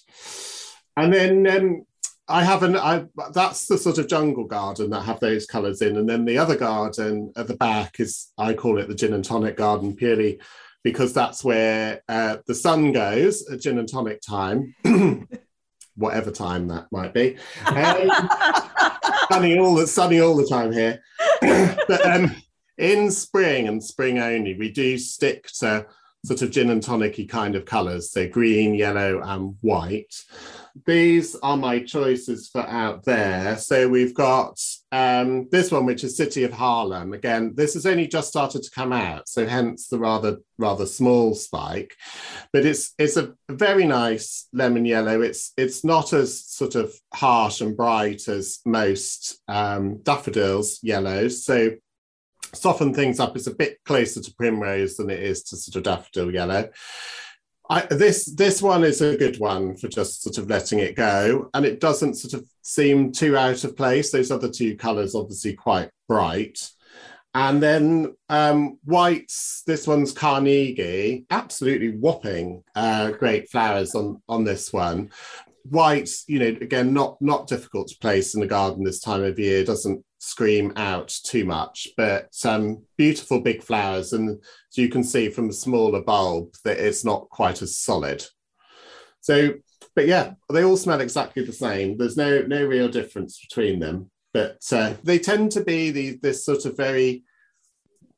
[0.96, 1.82] And then um,
[2.28, 2.76] I have an.
[2.76, 6.38] I that's the sort of jungle garden that have those colours in, and then the
[6.38, 10.40] other garden at the back is I call it the gin and tonic garden purely
[10.82, 14.74] because that's where uh, the sun goes at gin and tonic time.
[15.96, 17.36] whatever time that might be.
[17.66, 18.89] Um,
[19.30, 21.00] sunny all the sunny all the time here.
[21.40, 22.34] but um,
[22.78, 25.86] in spring and spring only, we do stick to
[26.24, 30.14] sort of gin and tonic kind of colours, so green, yellow, and white.
[30.86, 33.56] These are my choices for out there.
[33.56, 34.60] So we've got
[34.92, 37.14] um, this one, which is City of Haarlem.
[37.14, 41.34] Again, this has only just started to come out, so hence the rather rather small
[41.34, 41.94] spike.
[42.52, 45.20] But it's it's a very nice lemon yellow.
[45.20, 51.44] It's it's not as sort of harsh and bright as most um, daffodils yellows.
[51.44, 51.72] So
[52.52, 53.36] soften things up.
[53.36, 56.68] It's a bit closer to primrose than it is to sort of daffodil yellow.
[57.70, 61.48] I, this this one is a good one for just sort of letting it go,
[61.54, 64.10] and it doesn't sort of seem too out of place.
[64.10, 66.68] Those other two colours, obviously, quite bright.
[67.32, 74.72] And then um, whites, this one's Carnegie, absolutely whopping uh, great flowers on, on this
[74.72, 75.10] one.
[75.64, 79.38] Whites, you know, again, not not difficult to place in the garden this time of
[79.38, 84.12] year, doesn't scream out too much, but um, beautiful big flowers.
[84.12, 84.40] And
[84.74, 88.24] you can see from a smaller bulb that it's not quite as solid.
[89.20, 89.54] So,
[89.96, 91.96] but yeah, they all smell exactly the same.
[91.96, 96.44] There's no no real difference between them, but uh, they tend to be the, this
[96.44, 97.24] sort of very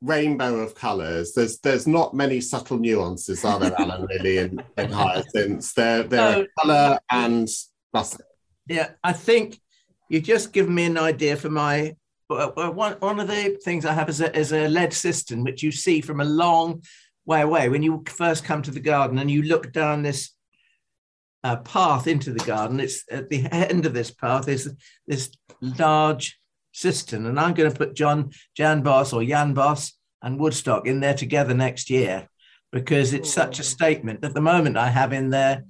[0.01, 1.33] rainbow of colours.
[1.33, 4.07] There's there's not many subtle nuances, are there, Alan?
[4.09, 6.47] Really, in, in hyacinths, they're they're no.
[6.61, 7.47] colour and
[7.93, 8.25] that's it.
[8.67, 9.59] Yeah, I think
[10.13, 11.95] you've just given me an idea for my
[12.29, 15.71] one, one of the things I have is a, is a lead cistern, which you
[15.71, 16.83] see from a long
[17.25, 20.31] way away when you first come to the garden and you look down this
[21.43, 22.79] uh, path into the garden.
[22.79, 24.73] It's at the end of this path is
[25.07, 26.39] this large
[26.71, 31.01] cistern, and I'm going to put John Jan Bos or Jan Bos and Woodstock in
[31.01, 32.27] there together next year
[32.71, 34.23] because it's such a statement.
[34.23, 35.63] At the moment, I have in there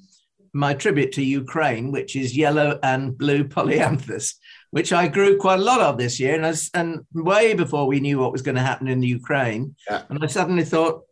[0.53, 4.35] my tribute to Ukraine, which is yellow and blue polyanthus,
[4.71, 7.99] which I grew quite a lot of this year, and as, and way before we
[7.99, 9.75] knew what was going to happen in the Ukraine.
[9.89, 10.03] Yeah.
[10.09, 11.03] And I suddenly thought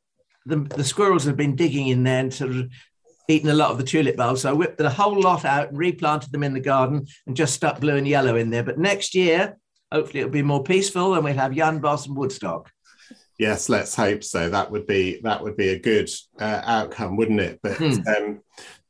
[0.45, 2.69] the, the squirrels have been digging in there and sort of
[3.27, 4.41] eaten a lot of the tulip bulbs.
[4.41, 7.53] So I whipped the whole lot out and replanted them in the garden and just
[7.53, 8.63] stuck blue and yellow in there.
[8.63, 9.57] But next year,
[9.91, 12.71] hopefully, it'll be more peaceful and we'll have Jan Bos and Woodstock.
[13.37, 14.49] Yes, let's hope so.
[14.49, 17.59] That would be that would be a good uh, outcome, wouldn't it?
[17.63, 17.99] But hmm.
[18.07, 18.41] um,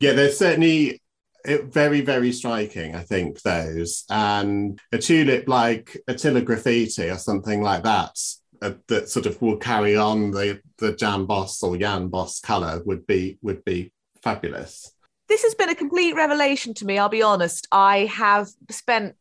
[0.01, 1.01] yeah, there's certainly
[1.45, 2.95] very very striking.
[2.95, 8.17] I think those and a tulip like Attila graffiti or something like that
[8.61, 12.81] uh, that sort of will carry on the the Jan Bos or Jan Bos color
[12.85, 14.91] would be would be fabulous.
[15.27, 16.97] This has been a complete revelation to me.
[16.97, 17.67] I'll be honest.
[17.71, 19.15] I have spent.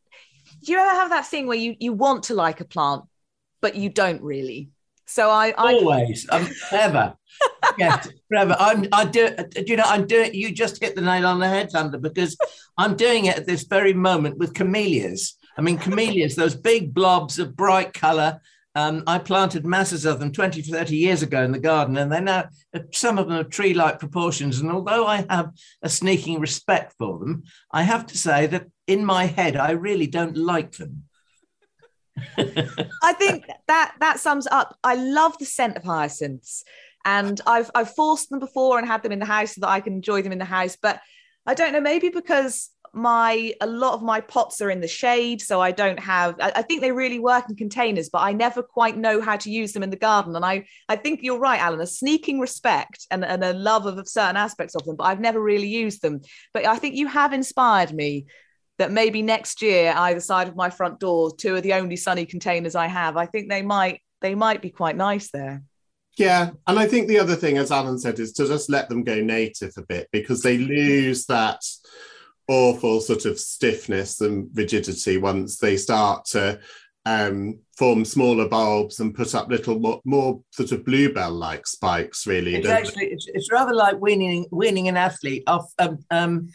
[0.64, 3.04] Do you ever have that thing where you you want to like a plant,
[3.60, 4.70] but you don't really?
[5.10, 7.14] So I, I always, I'm ever,
[7.76, 8.54] yes, forever.
[8.60, 10.32] I'm, I do, do you know, I'm doing.
[10.32, 12.38] You just hit the nail on the head, Thunder, because
[12.78, 15.36] I'm doing it at this very moment with camellias.
[15.58, 18.40] I mean, camellias, those big blobs of bright color.
[18.76, 22.20] Um, I planted masses of them 20, 30 years ago in the garden, and they're
[22.20, 22.48] now
[22.92, 24.60] some of them are tree like proportions.
[24.60, 25.50] And although I have
[25.82, 27.42] a sneaking respect for them,
[27.72, 31.02] I have to say that in my head, I really don't like them.
[33.02, 34.76] I think that that sums up.
[34.84, 36.64] I love the scent of hyacinths,
[37.04, 39.80] and I've I've forced them before and had them in the house so that I
[39.80, 40.76] can enjoy them in the house.
[40.80, 41.00] But
[41.46, 45.40] I don't know, maybe because my a lot of my pots are in the shade,
[45.40, 46.36] so I don't have.
[46.40, 49.50] I, I think they really work in containers, but I never quite know how to
[49.50, 50.34] use them in the garden.
[50.36, 51.80] And I I think you're right, Alan.
[51.80, 55.40] A sneaking respect and, and a love of certain aspects of them, but I've never
[55.40, 56.20] really used them.
[56.52, 58.26] But I think you have inspired me
[58.80, 62.24] that maybe next year either side of my front door two are the only sunny
[62.24, 65.62] containers i have i think they might they might be quite nice there.
[66.16, 69.04] Yeah and i think the other thing as alan said is to just let them
[69.04, 71.60] go native a bit because they lose that
[72.48, 76.58] awful sort of stiffness and rigidity once they start to
[77.06, 82.26] um, form smaller bulbs and put up little more, more sort of bluebell-like spikes.
[82.26, 86.50] Really, it's actually it's, it's, rather like weaning weaning an athlete off um, um,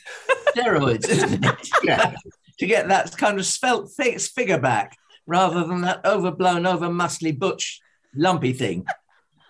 [0.55, 1.69] steroids, isn't it?
[1.83, 2.13] yeah.
[2.59, 7.81] to get that kind of svelte figure back, rather than that overblown, over muscly, butch,
[8.15, 8.85] lumpy thing.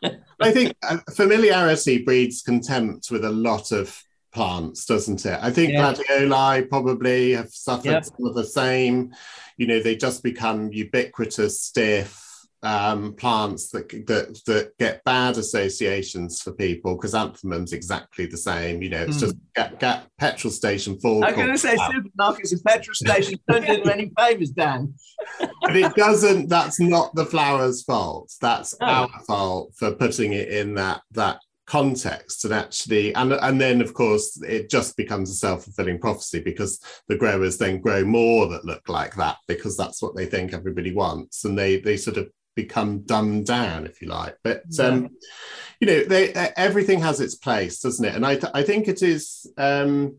[0.41, 4.01] I think uh, familiarity breeds contempt with a lot of
[4.35, 5.39] plants, doesn't it?
[5.41, 5.93] I think yeah.
[5.93, 8.05] gladioli probably have suffered yep.
[8.05, 9.15] some of the same.
[9.57, 12.21] You know, they just become ubiquitous, stiff
[12.61, 16.97] um, plants that, that that get bad associations for people.
[16.97, 18.81] Chrysanthemum's exactly the same.
[18.81, 19.21] You know, it's mm.
[19.21, 21.23] just get, get petrol station full.
[21.23, 24.95] I'm going to say supermarkets and petrol stations don't do any favors, Dan.
[25.39, 26.49] but it doesn't.
[26.49, 28.33] That's not the flower's fault.
[28.41, 28.85] That's oh.
[28.85, 33.93] our fault for putting it in that that context and actually and and then of
[33.93, 38.87] course it just becomes a self-fulfilling prophecy because the growers then grow more that look
[38.87, 42.99] like that because that's what they think everybody wants and they they sort of become
[43.01, 44.37] dumbed down, if you like.
[44.43, 45.09] But um,
[45.79, 48.15] you know, they, everything has its place, doesn't it?
[48.15, 49.51] And I, th- I think it is.
[49.57, 50.17] Um,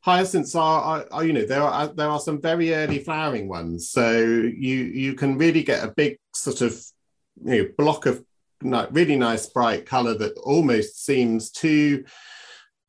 [0.00, 3.90] hyacinths are, are, are, you know, there are there are some very early flowering ones,
[3.90, 6.80] so you you can really get a big sort of
[7.44, 8.22] you know block of
[8.62, 12.04] really nice bright color that almost seems too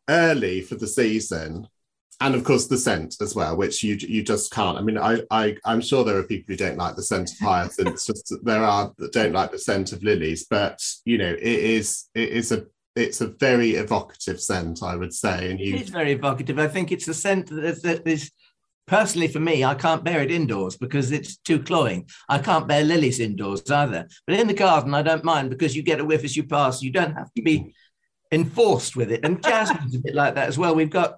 [0.09, 1.67] early for the season
[2.21, 4.77] and of course the scent as well, which you you just can't.
[4.77, 7.39] I mean, I, I I'm sure there are people who don't like the scent of
[7.39, 8.05] hyacinths.
[8.05, 12.09] just there are that don't like the scent of lilies, but you know, it is
[12.15, 12.65] it is a
[12.95, 15.49] it's a very evocative scent, I would say.
[15.49, 16.59] And you, it's very evocative.
[16.59, 18.31] I think it's a scent that, that is
[18.89, 19.63] personally for me.
[19.63, 22.09] I can't bear it indoors because it's too cloying.
[22.27, 24.07] I can't bear lilies indoors either.
[24.25, 26.81] But in the garden, I don't mind because you get a whiff as you pass.
[26.81, 27.73] You don't have to be
[28.31, 29.23] enforced with it.
[29.23, 30.75] And jasmine's a bit like that as well.
[30.75, 31.17] We've got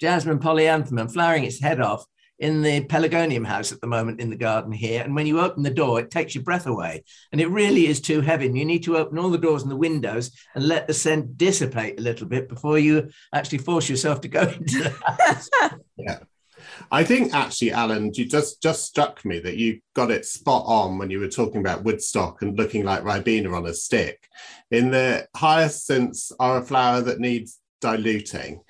[0.00, 2.06] jasmine polyanthemum flowering its head off
[2.38, 5.02] in the pelargonium house at the moment in the garden here.
[5.02, 7.04] And when you open the door, it takes your breath away.
[7.32, 8.46] And it really is too heavy.
[8.46, 11.36] And you need to open all the doors and the windows and let the scent
[11.36, 15.50] dissipate a little bit before you actually force yourself to go into the house.
[15.96, 16.18] yeah.
[16.90, 20.98] I think actually, Alan, you just just struck me that you got it spot on
[20.98, 24.28] when you were talking about Woodstock and looking like Ribena on a stick.
[24.70, 28.60] In the hyacinths are a flower that needs diluting.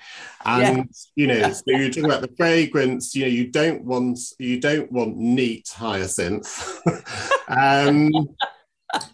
[0.45, 0.85] And yeah.
[1.17, 4.91] you know so you're talking about the fragrance you know you don't want you don't
[4.91, 6.81] want neat hyacinth
[7.49, 8.11] um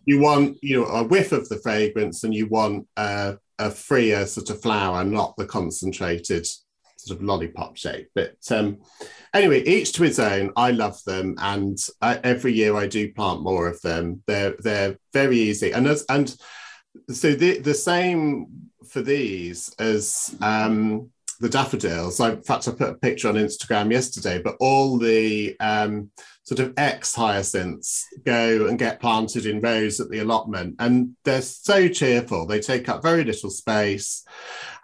[0.04, 4.26] you want you know a whiff of the fragrance and you want a, a freer
[4.26, 6.46] sort of flower not the concentrated
[7.04, 8.08] sort of lollipop shape.
[8.14, 8.78] But um
[9.32, 10.52] anyway each to his own.
[10.56, 14.22] I love them and I, every year i do plant more of them.
[14.26, 15.72] They're they're very easy.
[15.72, 16.34] And as and
[17.10, 18.63] so the the same
[18.94, 22.20] for these as um, the daffodils.
[22.20, 26.12] I, in fact, I put a picture on Instagram yesterday, but all the um,
[26.44, 31.42] sort of ex hyacinths go and get planted in rows at the allotment, and they're
[31.42, 32.46] so cheerful.
[32.46, 34.24] They take up very little space,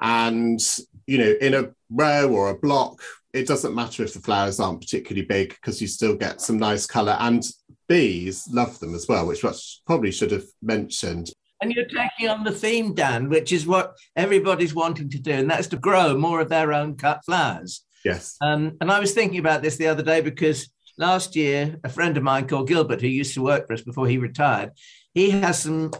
[0.01, 0.61] and
[1.07, 3.01] you know, in a row or a block,
[3.33, 6.85] it doesn't matter if the flowers aren't particularly big because you still get some nice
[6.85, 7.17] color.
[7.21, 7.45] And
[7.89, 9.53] bees love them as well, which I
[9.87, 11.31] probably should have mentioned.
[11.61, 15.51] And you're taking on the theme, Dan, which is what everybody's wanting to do, and
[15.51, 17.85] that's to grow more of their own cut flowers.
[18.05, 18.37] Yes.
[18.41, 22.17] Um, and I was thinking about this the other day because last year, a friend
[22.17, 24.71] of mine called Gilbert, who used to work for us before he retired,
[25.13, 25.91] he has some,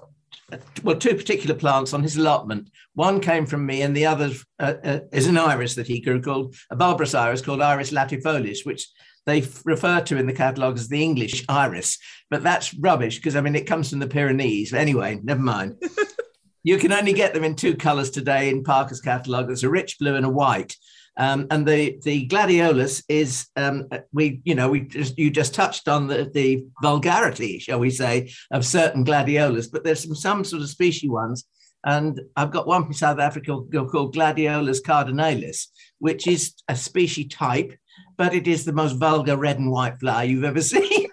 [0.83, 2.71] well, two particular plants on his allotment.
[2.95, 6.23] One came from me, and the other uh, uh, is an iris that he grew
[6.23, 8.89] called a bulbous iris called Iris latifolius, which
[9.27, 11.99] they refer to in the catalogue as the English iris,
[12.31, 14.73] but that's rubbish because I mean it comes from the Pyrenees.
[14.73, 15.83] Anyway, never mind.
[16.63, 19.47] you can only get them in two colours today in Parker's catalogue.
[19.47, 20.77] There's a rich blue and a white.
[21.17, 25.89] Um, and the the gladiolus is um, we you know we just you just touched
[25.89, 30.63] on the the vulgarity shall we say of certain gladiolus, but there's some some sort
[30.63, 31.45] of species ones,
[31.85, 35.67] and I've got one from South Africa called Gladiolus cardinalis,
[35.99, 37.77] which is a species type
[38.17, 41.09] but it is the most vulgar red and white flower you've ever seen.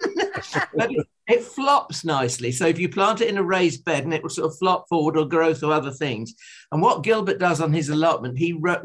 [0.74, 2.52] but it, it, flops nicely.
[2.52, 4.88] So if you plant it in a raised bed and it will sort of flop
[4.88, 6.34] forward or grow through other things.
[6.70, 8.82] And what Gilbert does on his allotment, he ro-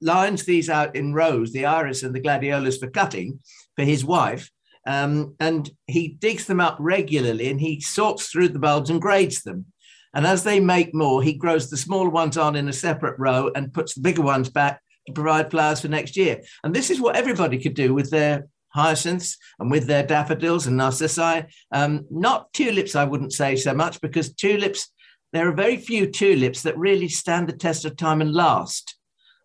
[0.00, 3.40] lines these out in rows, the iris and the gladiolus for cutting
[3.76, 4.50] for his wife.
[4.86, 9.42] Um, and he digs them up regularly and he sorts through the bulbs and grades
[9.42, 9.66] them.
[10.14, 13.50] And as they make more, he grows the smaller ones on in a separate row
[13.54, 14.80] and puts the bigger ones back
[15.10, 16.42] to provide flowers for next year.
[16.64, 20.76] And this is what everybody could do with their hyacinths and with their daffodils and
[20.76, 21.44] narcissi.
[21.72, 24.90] Um, not tulips, I wouldn't say so much, because tulips,
[25.32, 28.96] there are very few tulips that really stand the test of time and last.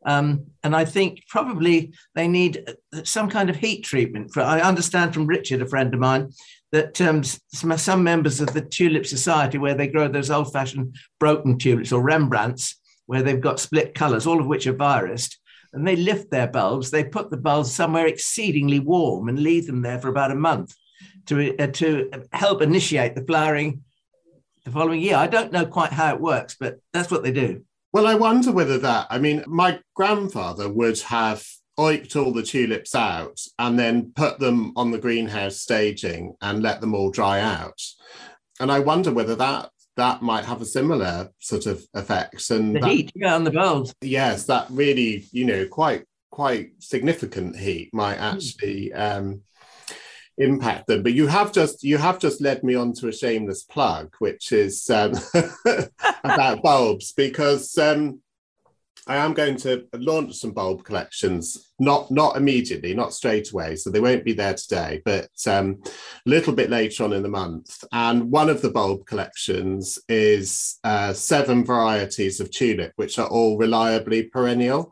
[0.05, 2.63] Um, and I think probably they need
[3.03, 4.31] some kind of heat treatment.
[4.31, 6.31] For I understand from Richard, a friend of mine,
[6.71, 11.91] that um, some, members of the Tulip Society, where they grow those old-fashioned broken tulips
[11.91, 12.75] or Rembrandts,
[13.07, 15.37] where they've got split colours, all of which are virused,
[15.75, 19.81] and they lift their bulbs, they put the bulbs somewhere exceedingly warm and leave them
[19.81, 20.73] there for about a month
[21.27, 23.83] to, uh, to help initiate the flowering
[24.63, 25.15] the following year.
[25.15, 27.63] I don't know quite how it works, but that's what they do.
[27.93, 31.45] Well, I wonder whether that, I mean, my grandfather would have
[31.77, 36.81] oiked all the tulips out and then put them on the greenhouse staging and let
[36.81, 37.81] them all dry out.
[38.59, 42.49] And I wonder whether that that might have a similar sort of effect.
[42.49, 43.93] And the that, heat yeah, on the bulbs.
[44.01, 48.23] Yes, that really, you know, quite quite significant heat might hmm.
[48.23, 49.41] actually um,
[50.37, 51.03] impact them.
[51.03, 54.51] But you have just you have just led me on to a shameless plug, which
[54.51, 55.13] is um,
[56.23, 58.21] about bulbs, because um,
[59.07, 63.89] I am going to launch some bulb collections, not not immediately, not straight away, so
[63.89, 67.83] they won't be there today, but um, a little bit later on in the month.
[67.91, 73.57] And one of the bulb collections is uh, seven varieties of tulip, which are all
[73.57, 74.91] reliably perennial.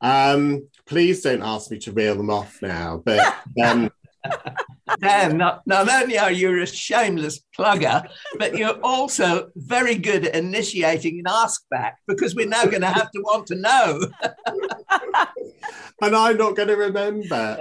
[0.00, 3.90] Um, please don't ask me to reel them off now, but um,
[5.00, 10.34] Dan, not, not only are you a shameless plugger, but you're also very good at
[10.34, 14.00] initiating an ask back because we're now going to have to want to know.
[16.02, 17.56] and I'm not going to remember.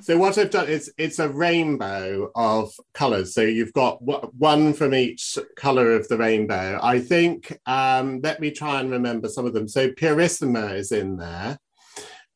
[0.00, 3.34] so what I've done is it's a rainbow of colours.
[3.34, 6.78] So you've got one from each colour of the rainbow.
[6.82, 7.58] I think.
[7.66, 9.68] Um, let me try and remember some of them.
[9.68, 11.58] So Purissima is in there.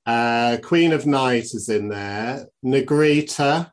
[0.06, 2.46] Uh, Queen of Night is in there.
[2.64, 3.70] Negrita.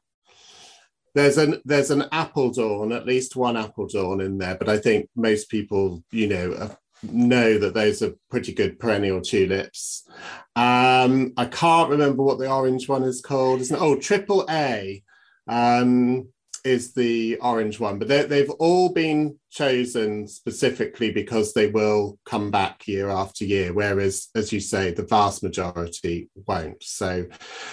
[1.16, 5.50] There's an there's an Apeldoorn, at least one Apeldoorn in there, but I think most
[5.50, 10.08] people, you know, uh, know that those are pretty good perennial tulips.
[10.56, 13.62] Um, I can't remember what the orange one is called.
[13.62, 13.82] Isn't it?
[13.82, 15.04] Oh, Triple A.
[15.48, 16.30] Um,
[16.68, 22.88] is the orange one, but they've all been chosen specifically because they will come back
[22.88, 26.84] year after year, whereas, as you say, the vast majority won't.
[26.84, 27.26] So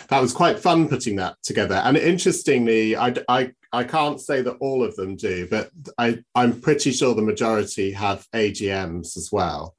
[0.09, 1.74] that was quite fun putting that together.
[1.74, 6.61] And interestingly, I, I, I can't say that all of them do, but I, I'm
[6.61, 9.74] pretty sure the majority have AGMs as well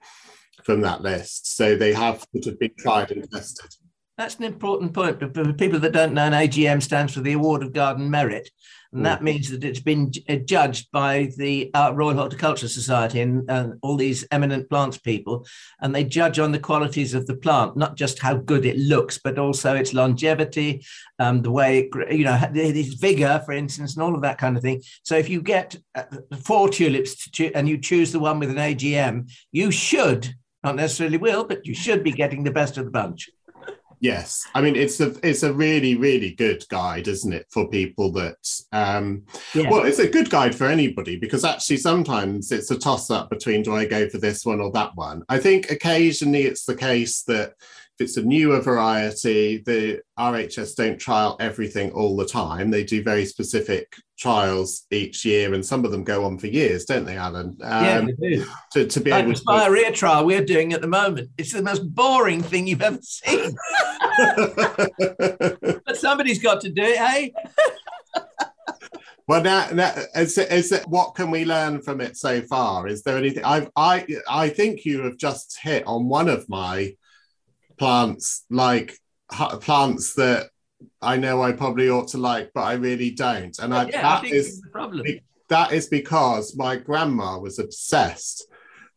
[0.63, 1.55] from that list.
[1.55, 3.73] So they have sort of been tried and tested.
[4.17, 5.19] That's an important point.
[5.19, 8.49] For people that don't know, an AGM stands for the Award of Garden Merit.
[8.95, 9.23] And that mm.
[9.23, 13.97] means that it's been uh, judged by the uh, Royal Horticultural Society and uh, all
[13.97, 15.45] these eminent plants people.
[15.81, 19.17] And they judge on the qualities of the plant, not just how good it looks,
[19.17, 20.85] but also its longevity,
[21.19, 24.55] um, the way, it, you know, its vigor, for instance, and all of that kind
[24.55, 24.81] of thing.
[25.03, 26.03] So if you get uh,
[26.43, 30.33] four tulips cho- and you choose the one with an AGM, you should,
[30.63, 33.29] not necessarily will, but you should be getting the best of the bunch.
[33.99, 38.11] Yes, I mean it's a it's a really really good guide, isn't it, for people
[38.13, 38.37] that
[38.71, 39.23] um,
[39.53, 39.69] yeah.
[39.69, 43.63] well, it's a good guide for anybody because actually sometimes it's a toss up between
[43.63, 45.23] do I go for this one or that one.
[45.29, 47.53] I think occasionally it's the case that
[47.97, 52.69] if it's a newer variety, the RHS don't trial everything all the time.
[52.69, 56.83] They do very specific trials each year, and some of them go on for years,
[56.83, 57.57] don't they, Alan?
[57.61, 58.45] Um, yeah, they do.
[58.73, 59.95] To, to be like able the spirea to...
[59.95, 61.29] trial we're doing at the moment.
[61.37, 63.55] It's the most boring thing you've ever seen.
[65.85, 67.33] but somebody's got to do it, hey?
[69.27, 72.87] Well, now, now is, it, is it, what can we learn from it so far?
[72.87, 73.43] Is there anything?
[73.43, 76.93] I I I think you have just hit on one of my
[77.77, 78.97] plants like
[79.61, 80.49] plants that
[81.01, 83.57] I know I probably ought to like, but I really don't.
[83.59, 85.05] And I, yeah, that I is the problem.
[85.49, 88.47] That is because my grandma was obsessed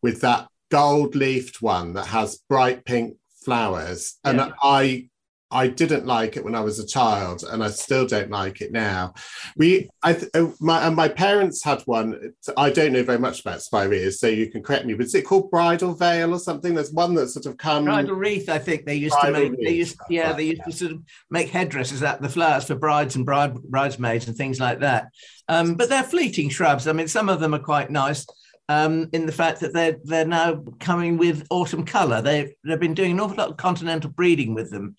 [0.01, 4.53] with that gold leafed one that has bright pink flowers, and yeah.
[4.63, 5.09] I
[5.51, 8.71] I didn't like it when I was a child, and I still don't like it
[8.71, 9.15] now.
[9.57, 12.35] We, I, uh, my, and my parents had one.
[12.57, 14.95] I don't know very much about spireas, so you can correct me.
[14.95, 16.75] But is it called bridal veil or something?
[16.75, 17.87] There's one that sort of comes.
[17.87, 19.53] Bridal wreath, I think they used to make.
[19.53, 19.61] Wreath.
[19.65, 22.75] They used, yeah, they used to sort of make headdresses out of the flowers for
[22.75, 25.09] brides and bride, bridesmaids and things like that.
[25.49, 26.87] Um, but they're fleeting shrubs.
[26.87, 28.27] I mean, some of them are quite nice.
[28.71, 32.21] Um, in the fact that they're they're now coming with autumn colour.
[32.21, 34.95] They they've been doing an awful lot of continental breeding with them,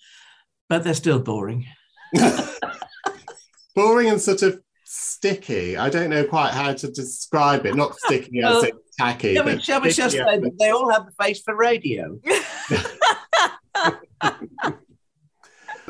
[0.69, 1.65] but they're still boring.
[3.75, 5.75] boring and sort of sticky.
[5.77, 7.75] I don't know quite how to describe it.
[7.75, 9.35] Not sticky as in tacky.
[9.35, 12.19] Shall we, shall we just say that they all have the face for radio?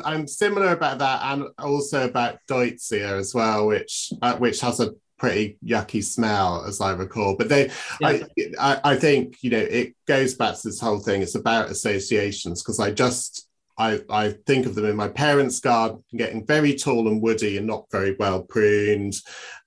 [0.02, 4.94] I'm similar about that, and also about Deutzia as well, which uh, which has a
[5.18, 7.36] pretty yucky smell, as I recall.
[7.36, 7.70] But they,
[8.00, 8.08] yeah.
[8.08, 8.24] I,
[8.58, 11.20] I, I think you know, it goes back to this whole thing.
[11.20, 13.49] It's about associations because I just
[13.80, 17.66] I, I think of them in my parents' garden getting very tall and woody and
[17.66, 19.14] not very well pruned,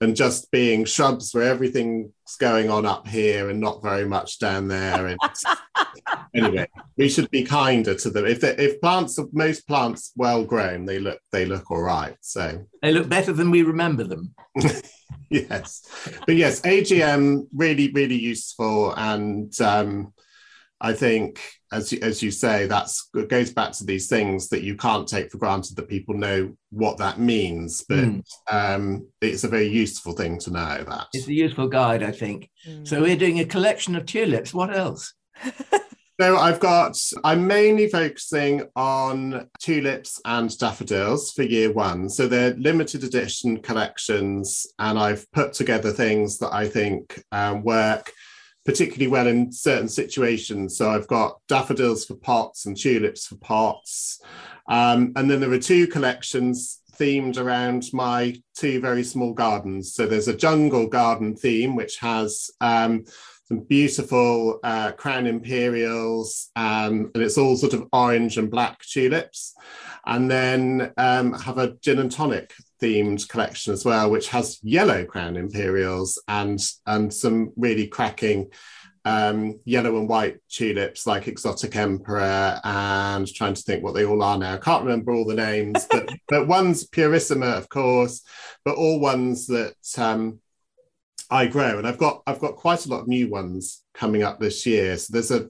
[0.02, 4.68] and just being shrubs where everything's going on up here and not very much down
[4.68, 5.08] there.
[5.08, 5.20] And
[6.36, 8.28] anyway, we should be kinder to them.
[8.28, 12.16] If if plants, most plants well grown, they look they look all right.
[12.22, 14.36] So they look better than we remember them.
[15.32, 15.90] yes,
[16.28, 19.60] but yes, AGM really really useful and.
[19.60, 20.14] Um,
[20.84, 21.40] I think,
[21.72, 25.08] as you, as you say, that's it goes back to these things that you can't
[25.08, 28.24] take for granted that people know what that means, but mm.
[28.52, 30.84] um, it's a very useful thing to know.
[30.88, 32.50] That it's a useful guide, I think.
[32.68, 32.86] Mm.
[32.86, 34.54] So we're doing a collection of tulips.
[34.54, 35.14] What else?
[36.22, 42.08] So I've got, I'm mainly focusing on tulips and daffodils for year one.
[42.08, 48.14] So they're limited edition collections, and I've put together things that I think um, work
[48.66, 50.78] particularly well in certain situations.
[50.78, 54.22] So I've got daffodils for pots and tulips for pots.
[54.68, 59.94] Um, and then there are two collections themed around my two very small gardens.
[59.94, 63.06] So there's a jungle garden theme, which has um,
[63.46, 69.54] some beautiful uh, crown imperials, um, and it's all sort of orange and black tulips.
[70.06, 75.06] And then um, have a gin and tonic themed collection as well, which has yellow
[75.06, 78.52] crown imperials and and some really cracking
[79.06, 84.24] um, yellow and white tulips like Exotic Emperor and trying to think what they all
[84.24, 84.54] are now.
[84.54, 88.22] I can't remember all the names, but but one's Purissima, of course,
[88.64, 90.40] but all ones that um,
[91.30, 91.78] I grow.
[91.78, 94.98] And I've got I've got quite a lot of new ones coming up this year.
[94.98, 95.50] So there's a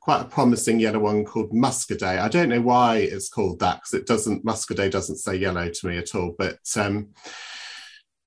[0.00, 2.18] quite a promising yellow one called Muscadet.
[2.18, 5.86] I don't know why it's called that because it doesn't Muscadet doesn't say yellow to
[5.86, 7.08] me at all, but um,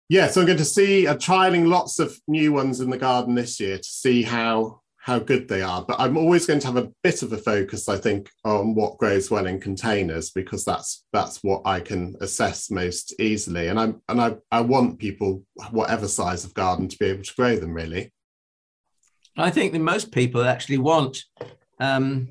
[0.10, 3.36] yeah, so I'm going to see, I'm trialing lots of new ones in the garden
[3.36, 5.86] this year to see how how good they are.
[5.88, 8.98] But I'm always going to have a bit of a focus, I think, on what
[8.98, 13.70] grows well in containers because that's that's what I can assess most easily.
[13.70, 17.36] And I'm and I, I want people, whatever size of garden, to be able to
[17.36, 18.12] grow them really.
[19.38, 21.24] I think that most people actually want
[21.80, 22.28] um,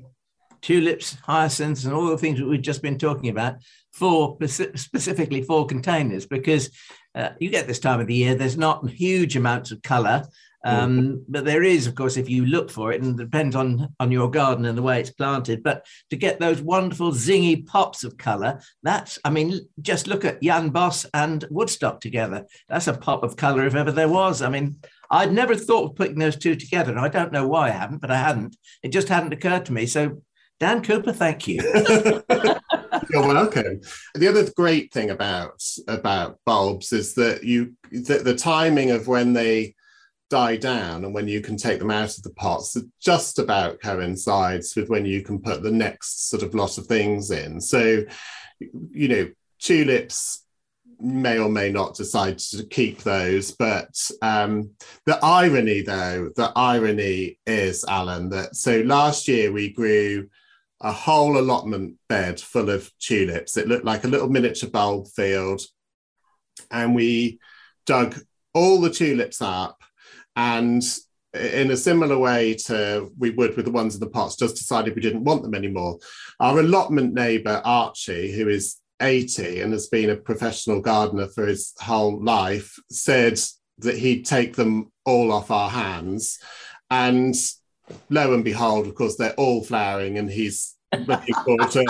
[0.61, 3.55] tulips, hyacinths, and all the things that we've just been talking about
[3.91, 6.69] for specifically for containers because
[7.15, 10.23] uh, you get this time of the year, there's not huge amounts of color.
[10.65, 13.93] Um, but there is, of course, if you look for it, and it depends on
[13.99, 15.63] on your garden and the way it's planted.
[15.63, 20.41] But to get those wonderful zingy pops of colour, that's, I mean, just look at
[20.41, 22.45] Jan Bos and Woodstock together.
[22.67, 24.41] That's a pop of colour if ever there was.
[24.41, 24.77] I mean,
[25.09, 26.97] I'd never thought of putting those two together.
[26.97, 28.57] I don't know why I haven't, but I hadn't.
[28.83, 29.85] It just hadn't occurred to me.
[29.85, 30.21] So,
[30.59, 31.61] Dan Cooper, thank you.
[33.09, 33.81] You're welcome.
[34.15, 39.33] The other great thing about about bulbs is that you the, the timing of when
[39.33, 39.75] they
[40.29, 44.75] die down and when you can take them out of the pots just about coincides
[44.75, 47.61] with when you can put the next sort of lot of things in.
[47.61, 48.03] So,
[48.59, 50.43] you know, tulips
[50.99, 53.51] may or may not decide to keep those.
[53.51, 54.71] But um,
[55.05, 60.27] the irony, though, the irony is, Alan, that so last year we grew
[60.81, 63.57] a whole allotment bed full of tulips.
[63.57, 65.61] It looked like a little miniature bulb field.
[66.71, 67.39] And we
[67.85, 68.19] dug
[68.53, 69.81] all the tulips up
[70.37, 70.83] and
[71.33, 74.95] in a similar way to we would with the ones in the pots, just decided
[74.95, 75.97] we didn't want them anymore.
[76.39, 81.73] Our allotment neighbour, Archie, who is 80 and has been a professional gardener for his
[81.79, 83.39] whole life, said
[83.79, 86.39] that he'd take them all off our hands.
[86.89, 87.35] And
[88.09, 91.85] lo and behold, of course, they're all flowering, and he's looking forward to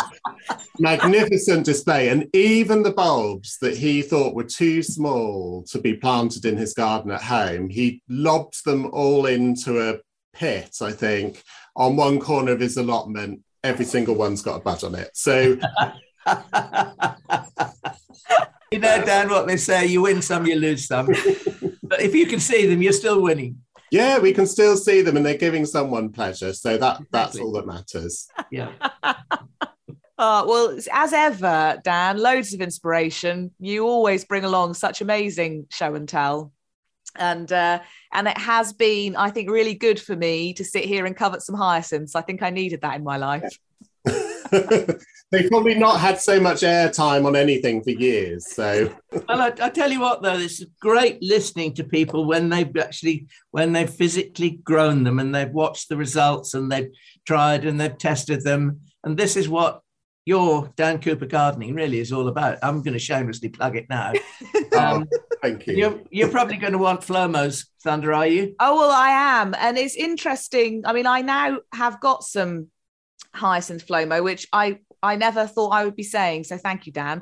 [0.80, 2.10] magnificent display.
[2.10, 6.74] And even the bulbs that he thought were too small to be planted in his
[6.74, 10.00] garden at home, he lobbed them all into a
[10.34, 11.44] pit, I think,
[11.76, 13.42] on one corner of his allotment.
[13.64, 15.10] Every single one's got a bud on it.
[15.14, 15.42] So
[18.72, 21.08] you know, Dan, what they say: you win some, you lose some.
[21.84, 23.60] but if you can see them, you're still winning.
[23.92, 26.54] Yeah, we can still see them and they're giving someone pleasure.
[26.54, 28.28] So that that's all that matters.
[28.52, 28.72] Yeah.
[29.04, 29.14] Uh,
[30.18, 33.52] well, as ever, Dan, loads of inspiration.
[33.60, 36.52] You always bring along such amazing show and tell.
[37.16, 37.80] And uh,
[38.14, 41.42] and it has been, I think, really good for me to sit here and covet
[41.42, 42.16] some hyacinths.
[42.16, 43.58] I think I needed that in my life.
[45.32, 48.54] They've probably not had so much airtime on anything for years.
[48.54, 48.94] So,
[49.28, 53.28] well, I, I, tell you what, though, it's great listening to people when they've actually
[53.52, 56.90] when they've physically grown them and they've watched the results and they've
[57.26, 58.80] tried and they've tested them.
[59.04, 59.82] And this is what
[60.26, 62.58] your Dan Cooper gardening really is all about.
[62.62, 64.14] I'm going to shamelessly plug it now.
[64.78, 65.76] Um, oh, thank you.
[65.76, 68.54] You're, you're, probably going to want Flomo's Thunder, are you?
[68.60, 70.84] Oh well, I am, and it's interesting.
[70.86, 72.68] I mean, I now have got some
[73.38, 76.46] hyacinth flomo, which I I never thought I would be saying.
[76.46, 77.22] So thank you, Dan.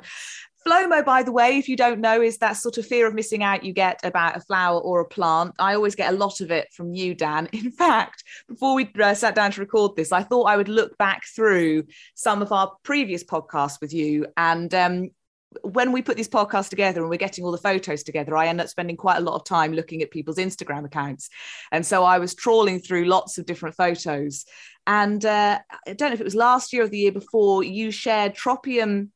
[0.66, 3.44] Flomo, by the way, if you don't know, is that sort of fear of missing
[3.44, 5.54] out you get about a flower or a plant.
[5.60, 7.48] I always get a lot of it from you, Dan.
[7.52, 10.98] In fact, before we uh, sat down to record this, I thought I would look
[10.98, 11.84] back through
[12.16, 14.26] some of our previous podcasts with you.
[14.36, 15.10] And um,
[15.62, 18.60] when we put these podcasts together and we're getting all the photos together, I end
[18.60, 21.28] up spending quite a lot of time looking at people's Instagram accounts.
[21.70, 24.44] And so I was trawling through lots of different photos.
[24.86, 27.90] And uh, I don't know if it was last year or the year before, you
[27.90, 29.08] shared Tropaeolum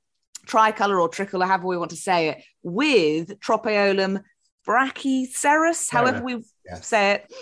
[0.46, 4.22] tricolor or tricolor, however we want to say it, with Tropaeolum
[4.66, 6.86] brachyceros, however we yes.
[6.86, 7.32] say it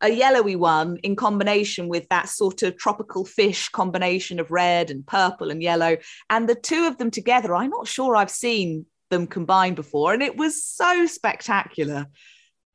[0.00, 5.06] a yellowy one in combination with that sort of tropical fish combination of red and
[5.06, 5.96] purple and yellow.
[6.28, 10.12] And the two of them together, I'm not sure I've seen them combined before.
[10.12, 12.06] And it was so spectacular.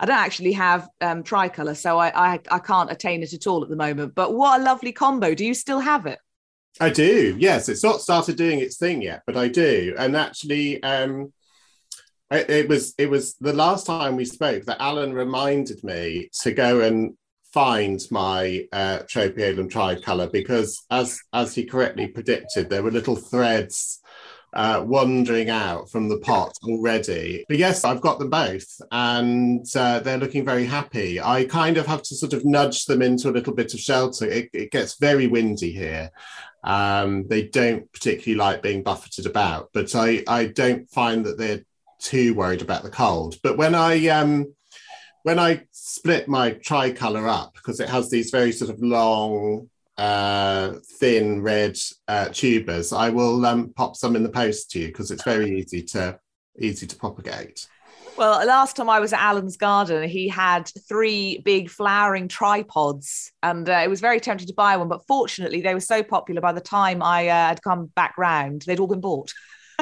[0.01, 3.61] I don't actually have um, tricolour, so I, I I can't attain it at all
[3.63, 4.15] at the moment.
[4.15, 5.35] But what a lovely combo!
[5.35, 6.17] Do you still have it?
[6.79, 7.35] I do.
[7.37, 9.93] Yes, it's not started doing its thing yet, but I do.
[9.99, 11.31] And actually, um,
[12.31, 16.51] it, it was it was the last time we spoke that Alan reminded me to
[16.51, 17.15] go and
[17.53, 24.00] find my uh, tropaeolum tricolour because, as as he correctly predicted, there were little threads
[24.53, 27.45] uh, wandering out from the pot already.
[27.47, 31.21] But yes, I've got them both, and uh, they're looking very happy.
[31.21, 34.25] I kind of have to sort of nudge them into a little bit of shelter.
[34.25, 36.11] It, it gets very windy here.
[36.63, 41.63] Um, they don't particularly like being buffeted about, but I, I don't find that they're
[41.99, 43.37] too worried about the cold.
[43.41, 44.53] But when I um,
[45.23, 49.69] when I split my tricolour up because it has these very sort of long,
[50.01, 51.77] uh, thin red
[52.07, 55.59] uh, tubers, I will um, pop some in the post to you because it's very
[55.59, 56.19] easy to
[56.59, 57.67] easy to propagate.
[58.17, 63.69] Well, last time I was at Alan's garden, he had three big flowering tripods, and
[63.69, 64.89] uh, it was very tempting to buy one.
[64.89, 68.63] But fortunately, they were so popular by the time I uh, had come back round,
[68.63, 69.31] they'd all been bought.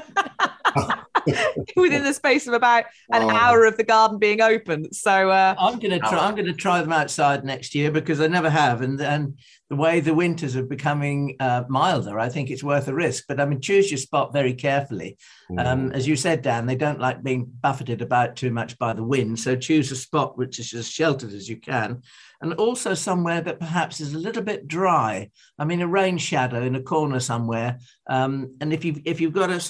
[1.76, 3.30] within the space of about an oh.
[3.30, 4.92] hour of the garden being open.
[4.94, 6.28] So uh, I'm going to try.
[6.28, 9.38] I'm going to try them outside next year because I never have, and and
[9.70, 13.26] the way the winters are becoming uh, milder, I think it's worth a risk.
[13.28, 15.18] But I mean, choose your spot very carefully.
[15.52, 15.66] Mm.
[15.66, 19.04] Um, as you said, Dan, they don't like being buffeted about too much by the
[19.04, 22.02] wind, so choose a spot which is as sheltered as you can.
[22.42, 25.30] And also somewhere that perhaps is a little bit dry.
[25.60, 27.80] I mean, a rain shadow in a corner somewhere.
[28.10, 29.62] Um, and if you if you've got a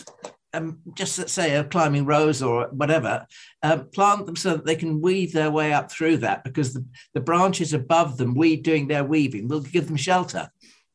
[0.53, 3.25] um, just let's say a climbing rose or whatever,
[3.63, 6.85] uh, plant them so that they can weave their way up through that because the,
[7.13, 10.49] the branches above them, we doing their weaving, will give them shelter.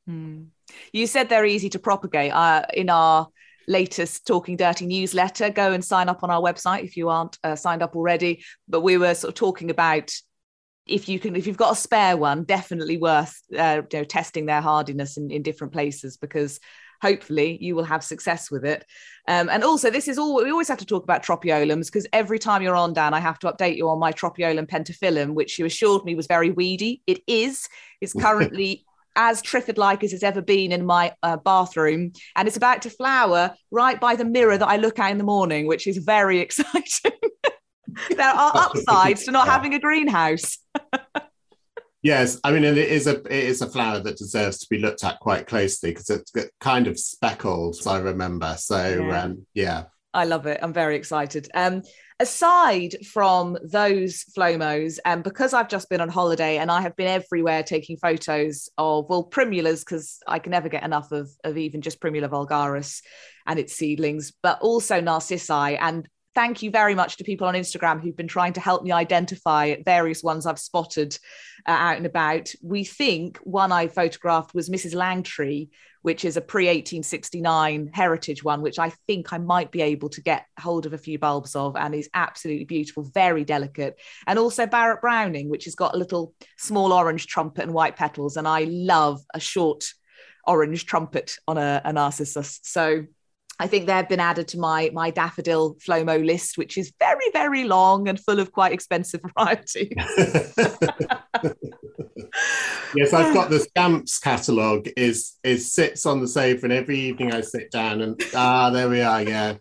[0.07, 0.45] Hmm.
[0.93, 2.33] You said they're easy to propagate.
[2.33, 3.29] Uh, in our
[3.69, 7.57] latest Talking Dirty newsletter, go and sign up on our website if you aren't uh,
[7.57, 8.45] signed up already.
[8.69, 10.13] But we were sort of talking about
[10.87, 14.47] if you can if you've got a spare one definitely worth uh, you know testing
[14.47, 16.61] their hardiness in, in different places because
[17.05, 18.85] hopefully you will have success with it.
[19.29, 22.39] Um, and also, this is all we always have to talk about tropaeolums because every
[22.39, 25.67] time you're on, Dan, I have to update you on my tropaeolum pentaphyllum, which you
[25.67, 27.03] assured me was very weedy.
[27.07, 27.69] It is.
[28.01, 28.87] It's currently
[29.17, 32.13] as triffid like as it's ever been in my uh, bathroom.
[32.37, 35.25] And it's about to flower right by the mirror that I look at in the
[35.25, 37.13] morning, which is very exciting.
[38.17, 40.59] there are upsides to not having a greenhouse.
[42.05, 45.03] Yes, I mean, it is a it is a flower that deserves to be looked
[45.05, 46.31] at quite closely because it's
[46.61, 47.77] kind of speckled.
[47.87, 48.57] I remember.
[48.59, 49.23] So yeah.
[49.23, 49.85] Um, yeah.
[50.13, 50.61] I love it.
[50.63, 51.49] I'm very excited.
[51.55, 51.83] Um,
[52.21, 56.95] aside from those flomos, and um, because I've just been on holiday and I have
[56.95, 61.57] been everywhere taking photos of well primulas because I can never get enough of of
[61.57, 63.01] even just Primula vulgaris
[63.47, 68.01] and its seedlings, but also narcissi and thank you very much to people on Instagram
[68.01, 71.17] who've been trying to help me identify various ones I've spotted
[71.67, 72.53] uh, out and about.
[72.63, 74.95] We think one I photographed was Mrs.
[74.95, 75.71] Langtry,
[76.03, 80.21] which is a pre 1869 heritage one, which I think I might be able to
[80.21, 83.99] get hold of a few bulbs of and is absolutely beautiful, very delicate.
[84.27, 88.37] And also Barrett Browning, which has got a little small orange trumpet and white petals.
[88.37, 89.85] And I love a short
[90.47, 92.61] orange trumpet on a, a narcissus.
[92.63, 93.07] So
[93.61, 97.65] I think they've been added to my my daffodil Flomo list, which is very very
[97.65, 99.93] long and full of quite expensive varieties.
[102.95, 104.89] yes, I've got the Scamps catalogue.
[104.97, 108.89] Is is sits on the sofa, and every evening I sit down and ah, there
[108.89, 109.23] we are.
[109.23, 109.55] Yeah,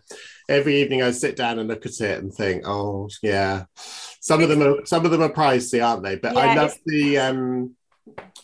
[0.48, 3.66] every evening I sit down and look at it and think, oh yeah,
[4.20, 6.16] some of them are some of them are pricey, aren't they?
[6.16, 7.18] But yeah, I love the.
[7.18, 7.76] um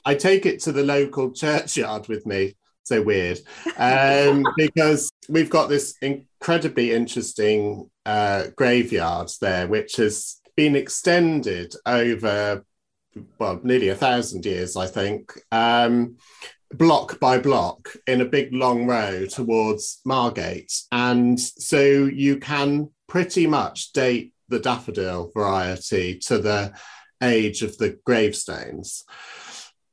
[0.05, 2.55] I take it to the local churchyard with me
[2.85, 3.41] so weird
[3.79, 12.65] um, because we've got this incredibly interesting uh, graveyard there, which has been extended over
[13.39, 15.33] well nearly a thousand years, I think.
[15.51, 16.17] Um,
[16.73, 20.73] block by block in a big long row towards Margate.
[20.93, 26.73] And so you can pretty much date the daffodil variety to the
[27.23, 29.05] age of the gravestones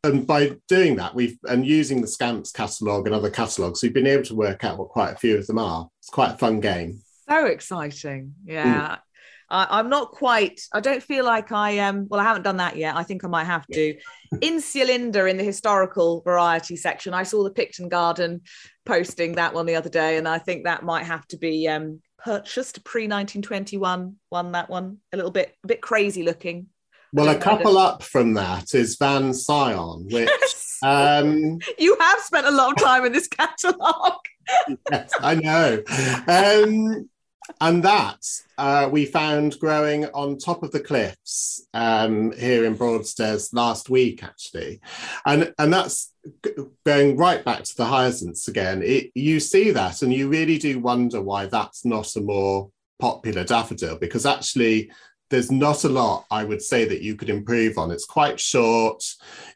[0.03, 4.07] and by doing that, we've and using the Scamps catalogue and other catalogues, we've been
[4.07, 5.89] able to work out what quite a few of them are.
[5.99, 7.01] It's quite a fun game.
[7.29, 8.95] So exciting, yeah.
[8.95, 8.99] Mm.
[9.49, 10.61] I, am not quite.
[10.73, 11.99] I don't feel like I am.
[11.99, 12.95] Um, well, I haven't done that yet.
[12.95, 13.95] I think I might have to.
[14.41, 18.41] in Cylinder, in the historical variety section, I saw the Picton Garden
[18.85, 22.01] posting that one the other day, and I think that might have to be um,
[22.17, 24.15] purchased pre 1921.
[24.29, 26.67] One that one a little bit a bit crazy looking.
[27.13, 30.77] Well, a couple up from that is Van Sion, which yes.
[30.83, 34.25] um, you have spent a lot of time in this catalogue.
[34.91, 35.83] yes, I know.
[36.27, 37.09] Um,
[37.61, 38.25] and that
[38.57, 44.23] uh, we found growing on top of the cliffs um, here in Broadstairs last week,
[44.23, 44.81] actually,
[45.25, 46.13] and and that's
[46.85, 48.81] going right back to the hyacinths again.
[48.83, 53.43] It, you see that, and you really do wonder why that's not a more popular
[53.43, 54.91] daffodil because actually
[55.29, 57.91] there's not a lot I would say that you could improve on.
[57.91, 59.03] It's quite short.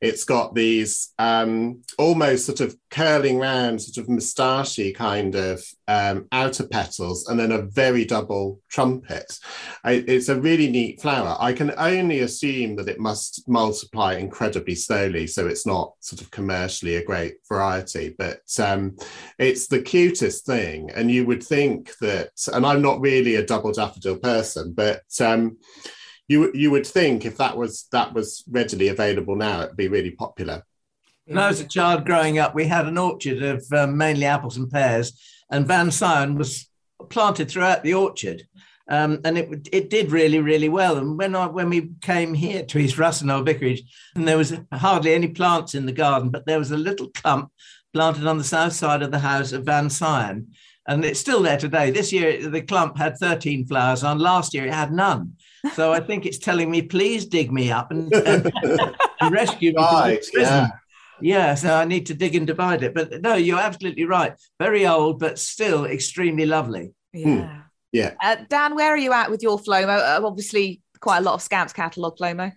[0.01, 6.27] It's got these um, almost sort of curling round, sort of moustachy kind of um,
[6.31, 9.37] outer petals, and then a very double trumpet.
[9.83, 11.35] I, it's a really neat flower.
[11.39, 16.31] I can only assume that it must multiply incredibly slowly, so it's not sort of
[16.31, 18.15] commercially a great variety.
[18.17, 18.95] But um,
[19.37, 22.31] it's the cutest thing, and you would think that.
[22.53, 25.57] And I'm not really a double daffodil person, but um,
[26.27, 30.11] you you would think if that was that was readily available now, it'd be really
[30.11, 30.63] popular.
[31.25, 34.57] When I was a child growing up, we had an orchard of um, mainly apples
[34.57, 35.13] and pears,
[35.51, 36.69] and Van Sion was
[37.09, 38.47] planted throughout the orchard.
[38.89, 40.97] Um, and it it did really really well.
[40.97, 43.83] And when I when we came here to East Ruston Old Vicarage,
[44.15, 47.51] and there was hardly any plants in the garden, but there was a little clump
[47.93, 50.47] planted on the south side of the house of Van Sion,
[50.87, 51.91] and it's still there today.
[51.91, 54.19] This year the clump had 13 flowers on.
[54.19, 55.33] Last year it had none.
[55.75, 58.51] So I think it's telling me, please dig me up and, and,
[59.21, 59.81] and rescue me.
[59.81, 60.67] Right, yeah.
[61.21, 62.93] Yeah, so I need to dig and divide it.
[62.93, 64.33] But no, you're absolutely right.
[64.59, 66.93] Very old, but still extremely lovely.
[67.13, 67.61] Yeah.
[67.91, 68.13] Yeah.
[68.23, 69.97] Uh, Dan, where are you at with your Flomo?
[69.97, 72.53] Uh, obviously, quite a lot of Scamps catalogue Flomo.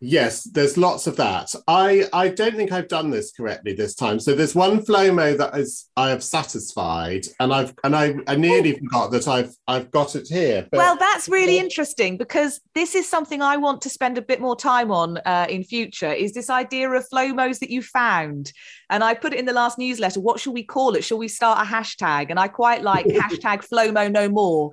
[0.00, 1.54] Yes, there's lots of that.
[1.66, 4.20] I I don't think I've done this correctly this time.
[4.20, 8.74] So there's one Flomo that is I have satisfied, and I've and I, I nearly
[8.74, 10.66] forgot that I've I've got it here.
[10.70, 14.40] but- well, that's really interesting because this is something I want to spend a bit
[14.40, 16.12] more time on uh, in future.
[16.12, 18.52] Is this idea of Flomos that you found?
[18.90, 20.20] And I put it in the last newsletter.
[20.20, 21.04] What shall we call it?
[21.04, 22.26] Shall we start a hashtag?
[22.30, 24.72] And I quite like hashtag Flomo no more.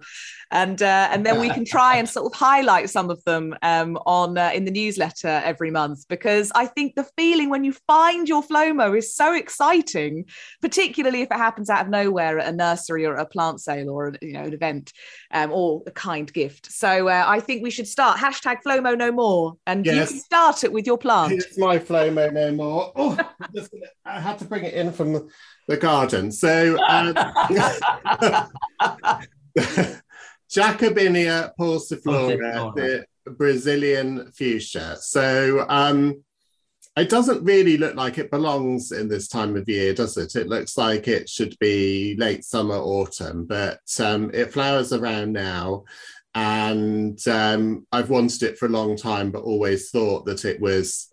[0.51, 3.97] And uh, and then we can try and sort of highlight some of them um,
[4.05, 8.27] on uh, in the newsletter every month because I think the feeling when you find
[8.27, 10.25] your Flomo is so exciting,
[10.61, 14.13] particularly if it happens out of nowhere at a nursery or a plant sale or
[14.21, 14.91] you know an event
[15.31, 16.71] um, or a kind gift.
[16.71, 20.63] So uh, I think we should start hashtag Flomo no more, and you can start
[20.63, 21.33] it with your plant.
[21.33, 22.91] It's my Flomo no more.
[22.95, 23.17] Oh,
[23.55, 23.73] just
[24.05, 25.29] I had to bring it in from the,
[25.67, 26.31] the garden.
[26.31, 27.13] So, um,
[30.51, 34.97] Jacobinia pauciflora, the Brazilian fuchsia.
[34.99, 36.23] So, um,
[36.97, 40.35] it doesn't really look like it belongs in this time of year, does it?
[40.35, 45.85] It looks like it should be late summer, autumn, but um, it flowers around now.
[46.35, 51.07] And um, I've wanted it for a long time, but always thought that it was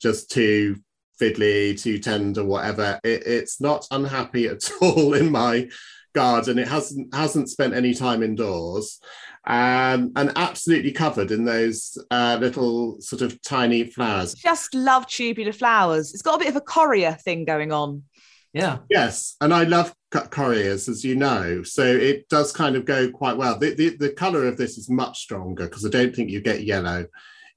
[0.00, 0.76] just too
[1.20, 3.00] fiddly, too tender, whatever.
[3.02, 5.68] It, it's not unhappy at all in my
[6.14, 6.58] garden.
[6.58, 9.00] It hasn't hasn't spent any time indoors,
[9.46, 14.34] um, and absolutely covered in those uh, little sort of tiny flowers.
[14.34, 16.12] Just love tubular flowers.
[16.14, 18.04] It's got a bit of a correa thing going on.
[18.52, 18.78] Yeah.
[18.88, 23.10] Yes, and I love co- correas, as you know, so it does kind of go
[23.10, 23.58] quite well.
[23.58, 26.62] The the, the color of this is much stronger because I don't think you get
[26.62, 27.06] yellow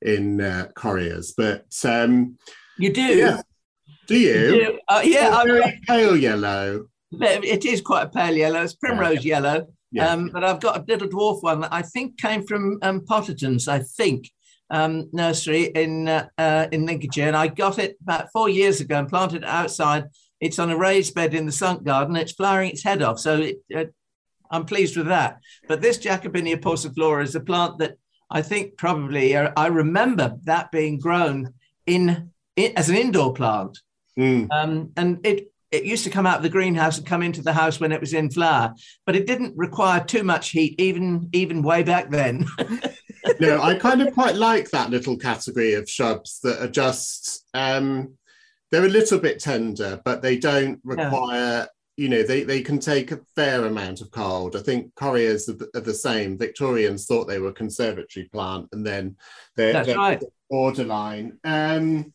[0.01, 2.37] in uh, correas, but um,
[2.79, 3.01] You do.
[3.01, 3.41] yeah.
[4.07, 4.49] Do You you?
[4.65, 4.79] do.
[4.87, 6.87] Uh, yeah, It's I, very pale yellow.
[7.11, 8.61] It is quite a pale yellow.
[8.61, 9.67] It's primrose yellow.
[9.91, 10.09] Yeah.
[10.11, 13.67] Um, but I've got a little dwarf one that I think came from um, Potterton's,
[13.67, 14.29] I think,
[14.69, 17.27] um, nursery in uh, uh, in Lincolnshire.
[17.27, 20.05] And I got it about four years ago and planted it outside.
[20.39, 22.15] It's on a raised bed in the sunk garden.
[22.15, 23.19] It's flowering its head off.
[23.19, 23.85] So it, uh,
[24.51, 25.39] I'm pleased with that.
[25.67, 27.97] But this Jacobinia pauciflora is a plant that
[28.29, 31.53] I think probably uh, I remember that being grown
[31.85, 33.79] in, in as an indoor plant.
[34.19, 34.47] Mm.
[34.51, 37.53] Um, and it it used to come out of the greenhouse and come into the
[37.53, 38.73] house when it was in flower,
[39.05, 42.45] but it didn't require too much heat, even even way back then.
[43.39, 48.13] no, I kind of quite like that little category of shrubs that are just um,
[48.71, 51.67] they're a little bit tender, but they don't require.
[51.97, 54.55] You know, they, they can take a fair amount of cold.
[54.55, 56.37] I think correas are the, are the same.
[56.37, 59.15] Victorians thought they were a conservatory plant, and then
[59.55, 60.23] they're, they're right.
[60.47, 61.39] borderline.
[61.43, 62.11] Um,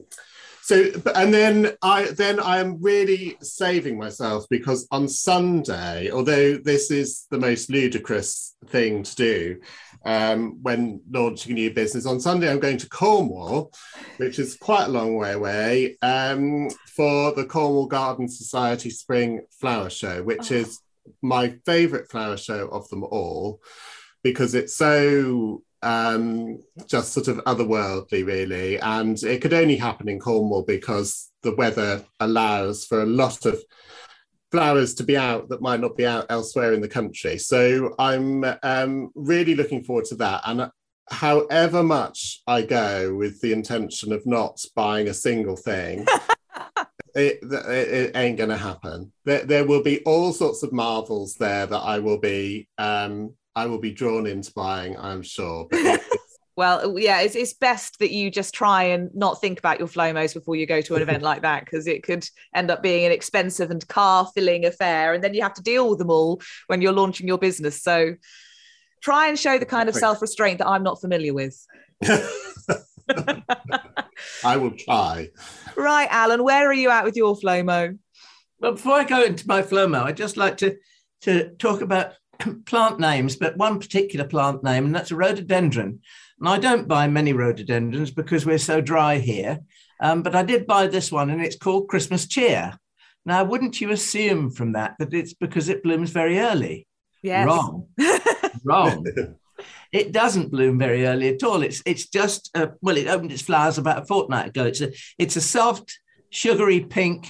[0.63, 6.91] so, and then I then I am really saving myself because on Sunday, although this
[6.91, 9.61] is the most ludicrous thing to do
[10.05, 13.73] um, when launching a new business, on Sunday I'm going to Cornwall,
[14.19, 19.91] which is quite a long way away, um, for the Cornwall Garden Society Spring Flower
[19.91, 20.57] Show, which Oh.
[20.57, 20.81] is
[21.21, 23.61] my favourite flower show of them all
[24.23, 28.79] because it's so um, just sort of otherworldly, really.
[28.81, 33.63] And it could only happen in Cornwall because the weather allows for a lot of
[34.51, 37.39] flowers to be out that might not be out elsewhere in the country.
[37.39, 40.43] So I'm um, really looking forward to that.
[40.45, 40.71] And
[41.11, 46.07] however much I go with the intention of not buying a single thing,
[47.15, 49.13] it, it, it, ain't going to happen.
[49.25, 53.67] There, there will be all sorts of marvels there that I will be um, I
[53.67, 54.97] will be drawn into buying.
[54.97, 55.69] I'm sure.
[56.57, 60.35] well, yeah, it's, it's best that you just try and not think about your flomos
[60.35, 63.13] before you go to an event like that because it could end up being an
[63.13, 66.81] expensive and car filling affair, and then you have to deal with them all when
[66.83, 67.83] you're launching your business.
[67.83, 68.15] So
[69.03, 71.67] try and show the kind of self restraint that I'm not familiar with.
[74.45, 75.29] I will try.
[75.77, 77.99] Right, Alan, where are you at with your Flomo?
[78.61, 80.77] Well, before I go into my Flomo, I'd just like to,
[81.23, 82.13] to talk about
[82.67, 86.01] plant names, but one particular plant name, and that's a rhododendron.
[86.39, 89.61] And I don't buy many rhododendrons because we're so dry here.
[90.01, 92.79] Um, but I did buy this one, and it's called Christmas Cheer.
[93.25, 96.89] Now, wouldn't you assume from that that it's because it blooms very early?
[97.23, 97.47] Yes.
[97.47, 97.87] Wrong.
[98.65, 99.07] Wrong.
[99.93, 101.63] It doesn't bloom very early at all.
[101.63, 104.65] It's it's just uh, well, it opened its flowers about a fortnight ago.
[104.65, 107.29] It's a it's a soft, sugary pink.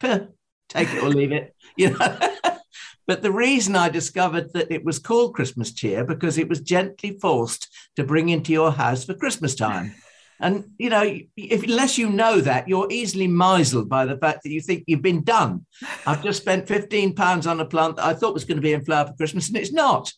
[0.00, 0.28] take
[0.72, 1.54] it or leave it.
[1.76, 2.18] You know.
[3.06, 7.18] But the reason I discovered that it was called Christmas cheer because it was gently
[7.20, 9.94] forced to bring into your house for Christmas time.
[10.40, 14.50] And you know, if unless you know that, you're easily misled by the fact that
[14.50, 15.64] you think you've been done.
[16.06, 18.72] I've just spent 15 pounds on a plant that I thought was going to be
[18.72, 20.12] in flower for Christmas, and it's not.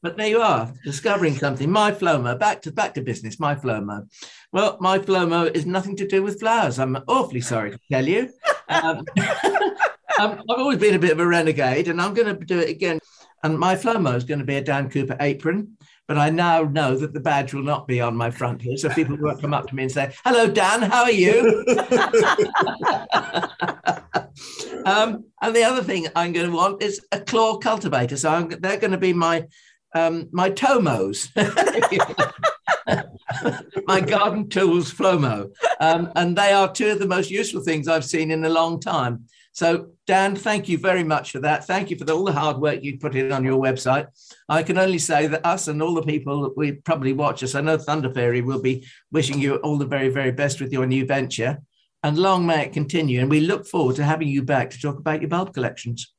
[0.00, 1.68] But there you are, discovering something.
[1.70, 3.40] My Flomo, back to back to business.
[3.40, 4.08] My Flomo.
[4.52, 6.78] Well, my Flomo is nothing to do with flowers.
[6.78, 8.30] I'm awfully sorry to tell you.
[8.68, 9.04] Um,
[10.18, 12.98] I've always been a bit of a renegade, and I'm going to do it again.
[13.42, 15.76] And my Flomo is going to be a Dan Cooper apron.
[16.08, 18.78] But I now know that the badge will not be on my front here.
[18.78, 21.64] So people won't come up to me and say, Hello, Dan, how are you?
[24.86, 28.16] um, and the other thing I'm going to want is a claw cultivator.
[28.16, 29.46] So I'm, they're going to be my
[29.94, 31.30] um, my Tomos,
[33.86, 35.50] my garden tools Flomo.
[35.80, 38.80] Um, and they are two of the most useful things I've seen in a long
[38.80, 39.24] time.
[39.58, 41.66] So, Dan, thank you very much for that.
[41.66, 44.06] Thank you for the, all the hard work you put in on your website.
[44.48, 47.56] I can only say that us and all the people that we probably watch us,
[47.56, 50.86] I know Thunder Fairy will be wishing you all the very, very best with your
[50.86, 51.58] new venture.
[52.04, 53.20] And long may it continue.
[53.20, 56.14] And we look forward to having you back to talk about your bulb collections.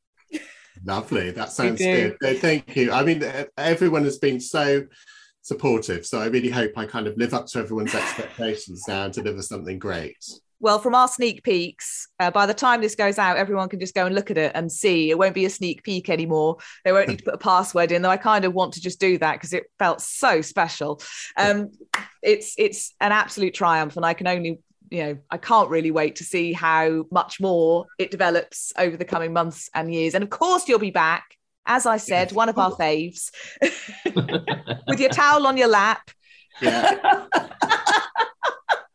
[0.84, 1.32] Lovely.
[1.32, 2.18] That sounds good.
[2.20, 2.92] Thank you.
[2.92, 3.24] I mean,
[3.58, 4.86] everyone has been so
[5.44, 6.06] supportive.
[6.06, 9.42] So I really hope I kind of live up to everyone's expectations now and deliver
[9.42, 10.18] something great.
[10.62, 13.96] Well, from our sneak peeks, uh, by the time this goes out, everyone can just
[13.96, 15.10] go and look at it and see.
[15.10, 16.58] It won't be a sneak peek anymore.
[16.84, 19.00] They won't need to put a password in, though I kind of want to just
[19.00, 21.02] do that because it felt so special.
[21.38, 21.72] Um,
[22.22, 24.60] it's it's an absolute triumph, and I can only
[24.92, 29.06] you know, I can't really wait to see how much more it develops over the
[29.06, 30.16] coming months and years.
[30.16, 33.32] And of course, you'll be back, as I said, one of our faves,
[34.88, 36.10] with your towel on your lap.
[36.62, 37.26] Yeah.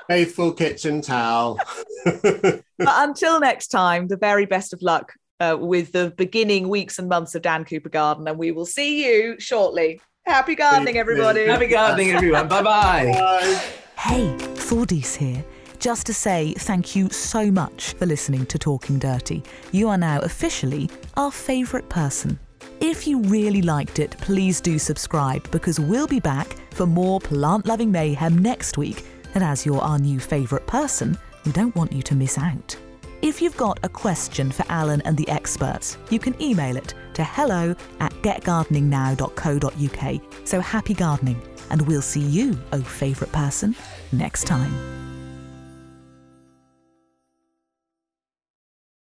[0.09, 1.59] Faithful kitchen towel.
[2.05, 7.09] but until next time, the very best of luck uh, with the beginning weeks and
[7.09, 10.01] months of Dan Cooper Garden, and we will see you shortly.
[10.27, 11.47] Happy gardening, everybody.
[11.47, 12.49] Happy gardening, everyone.
[12.49, 13.13] Bye-bye.
[13.13, 13.63] Bye.
[13.97, 15.45] Hey, Thordis here
[15.85, 19.43] just to say thank you so much for listening to Talking Dirty.
[19.71, 20.89] You are now officially
[21.19, 22.39] our favourite person.
[22.81, 27.67] If you really liked it, please do subscribe because we'll be back for more plant
[27.67, 29.05] loving mayhem next week.
[29.35, 32.77] And as you're our new favourite person, we don't want you to miss out.
[33.23, 37.25] If you've got a question for Alan and the experts, you can email it to
[37.25, 40.21] hello at getgardeningnow.co.uk.
[40.47, 43.75] So happy gardening, and we'll see you, oh favourite person,
[44.13, 45.14] next time.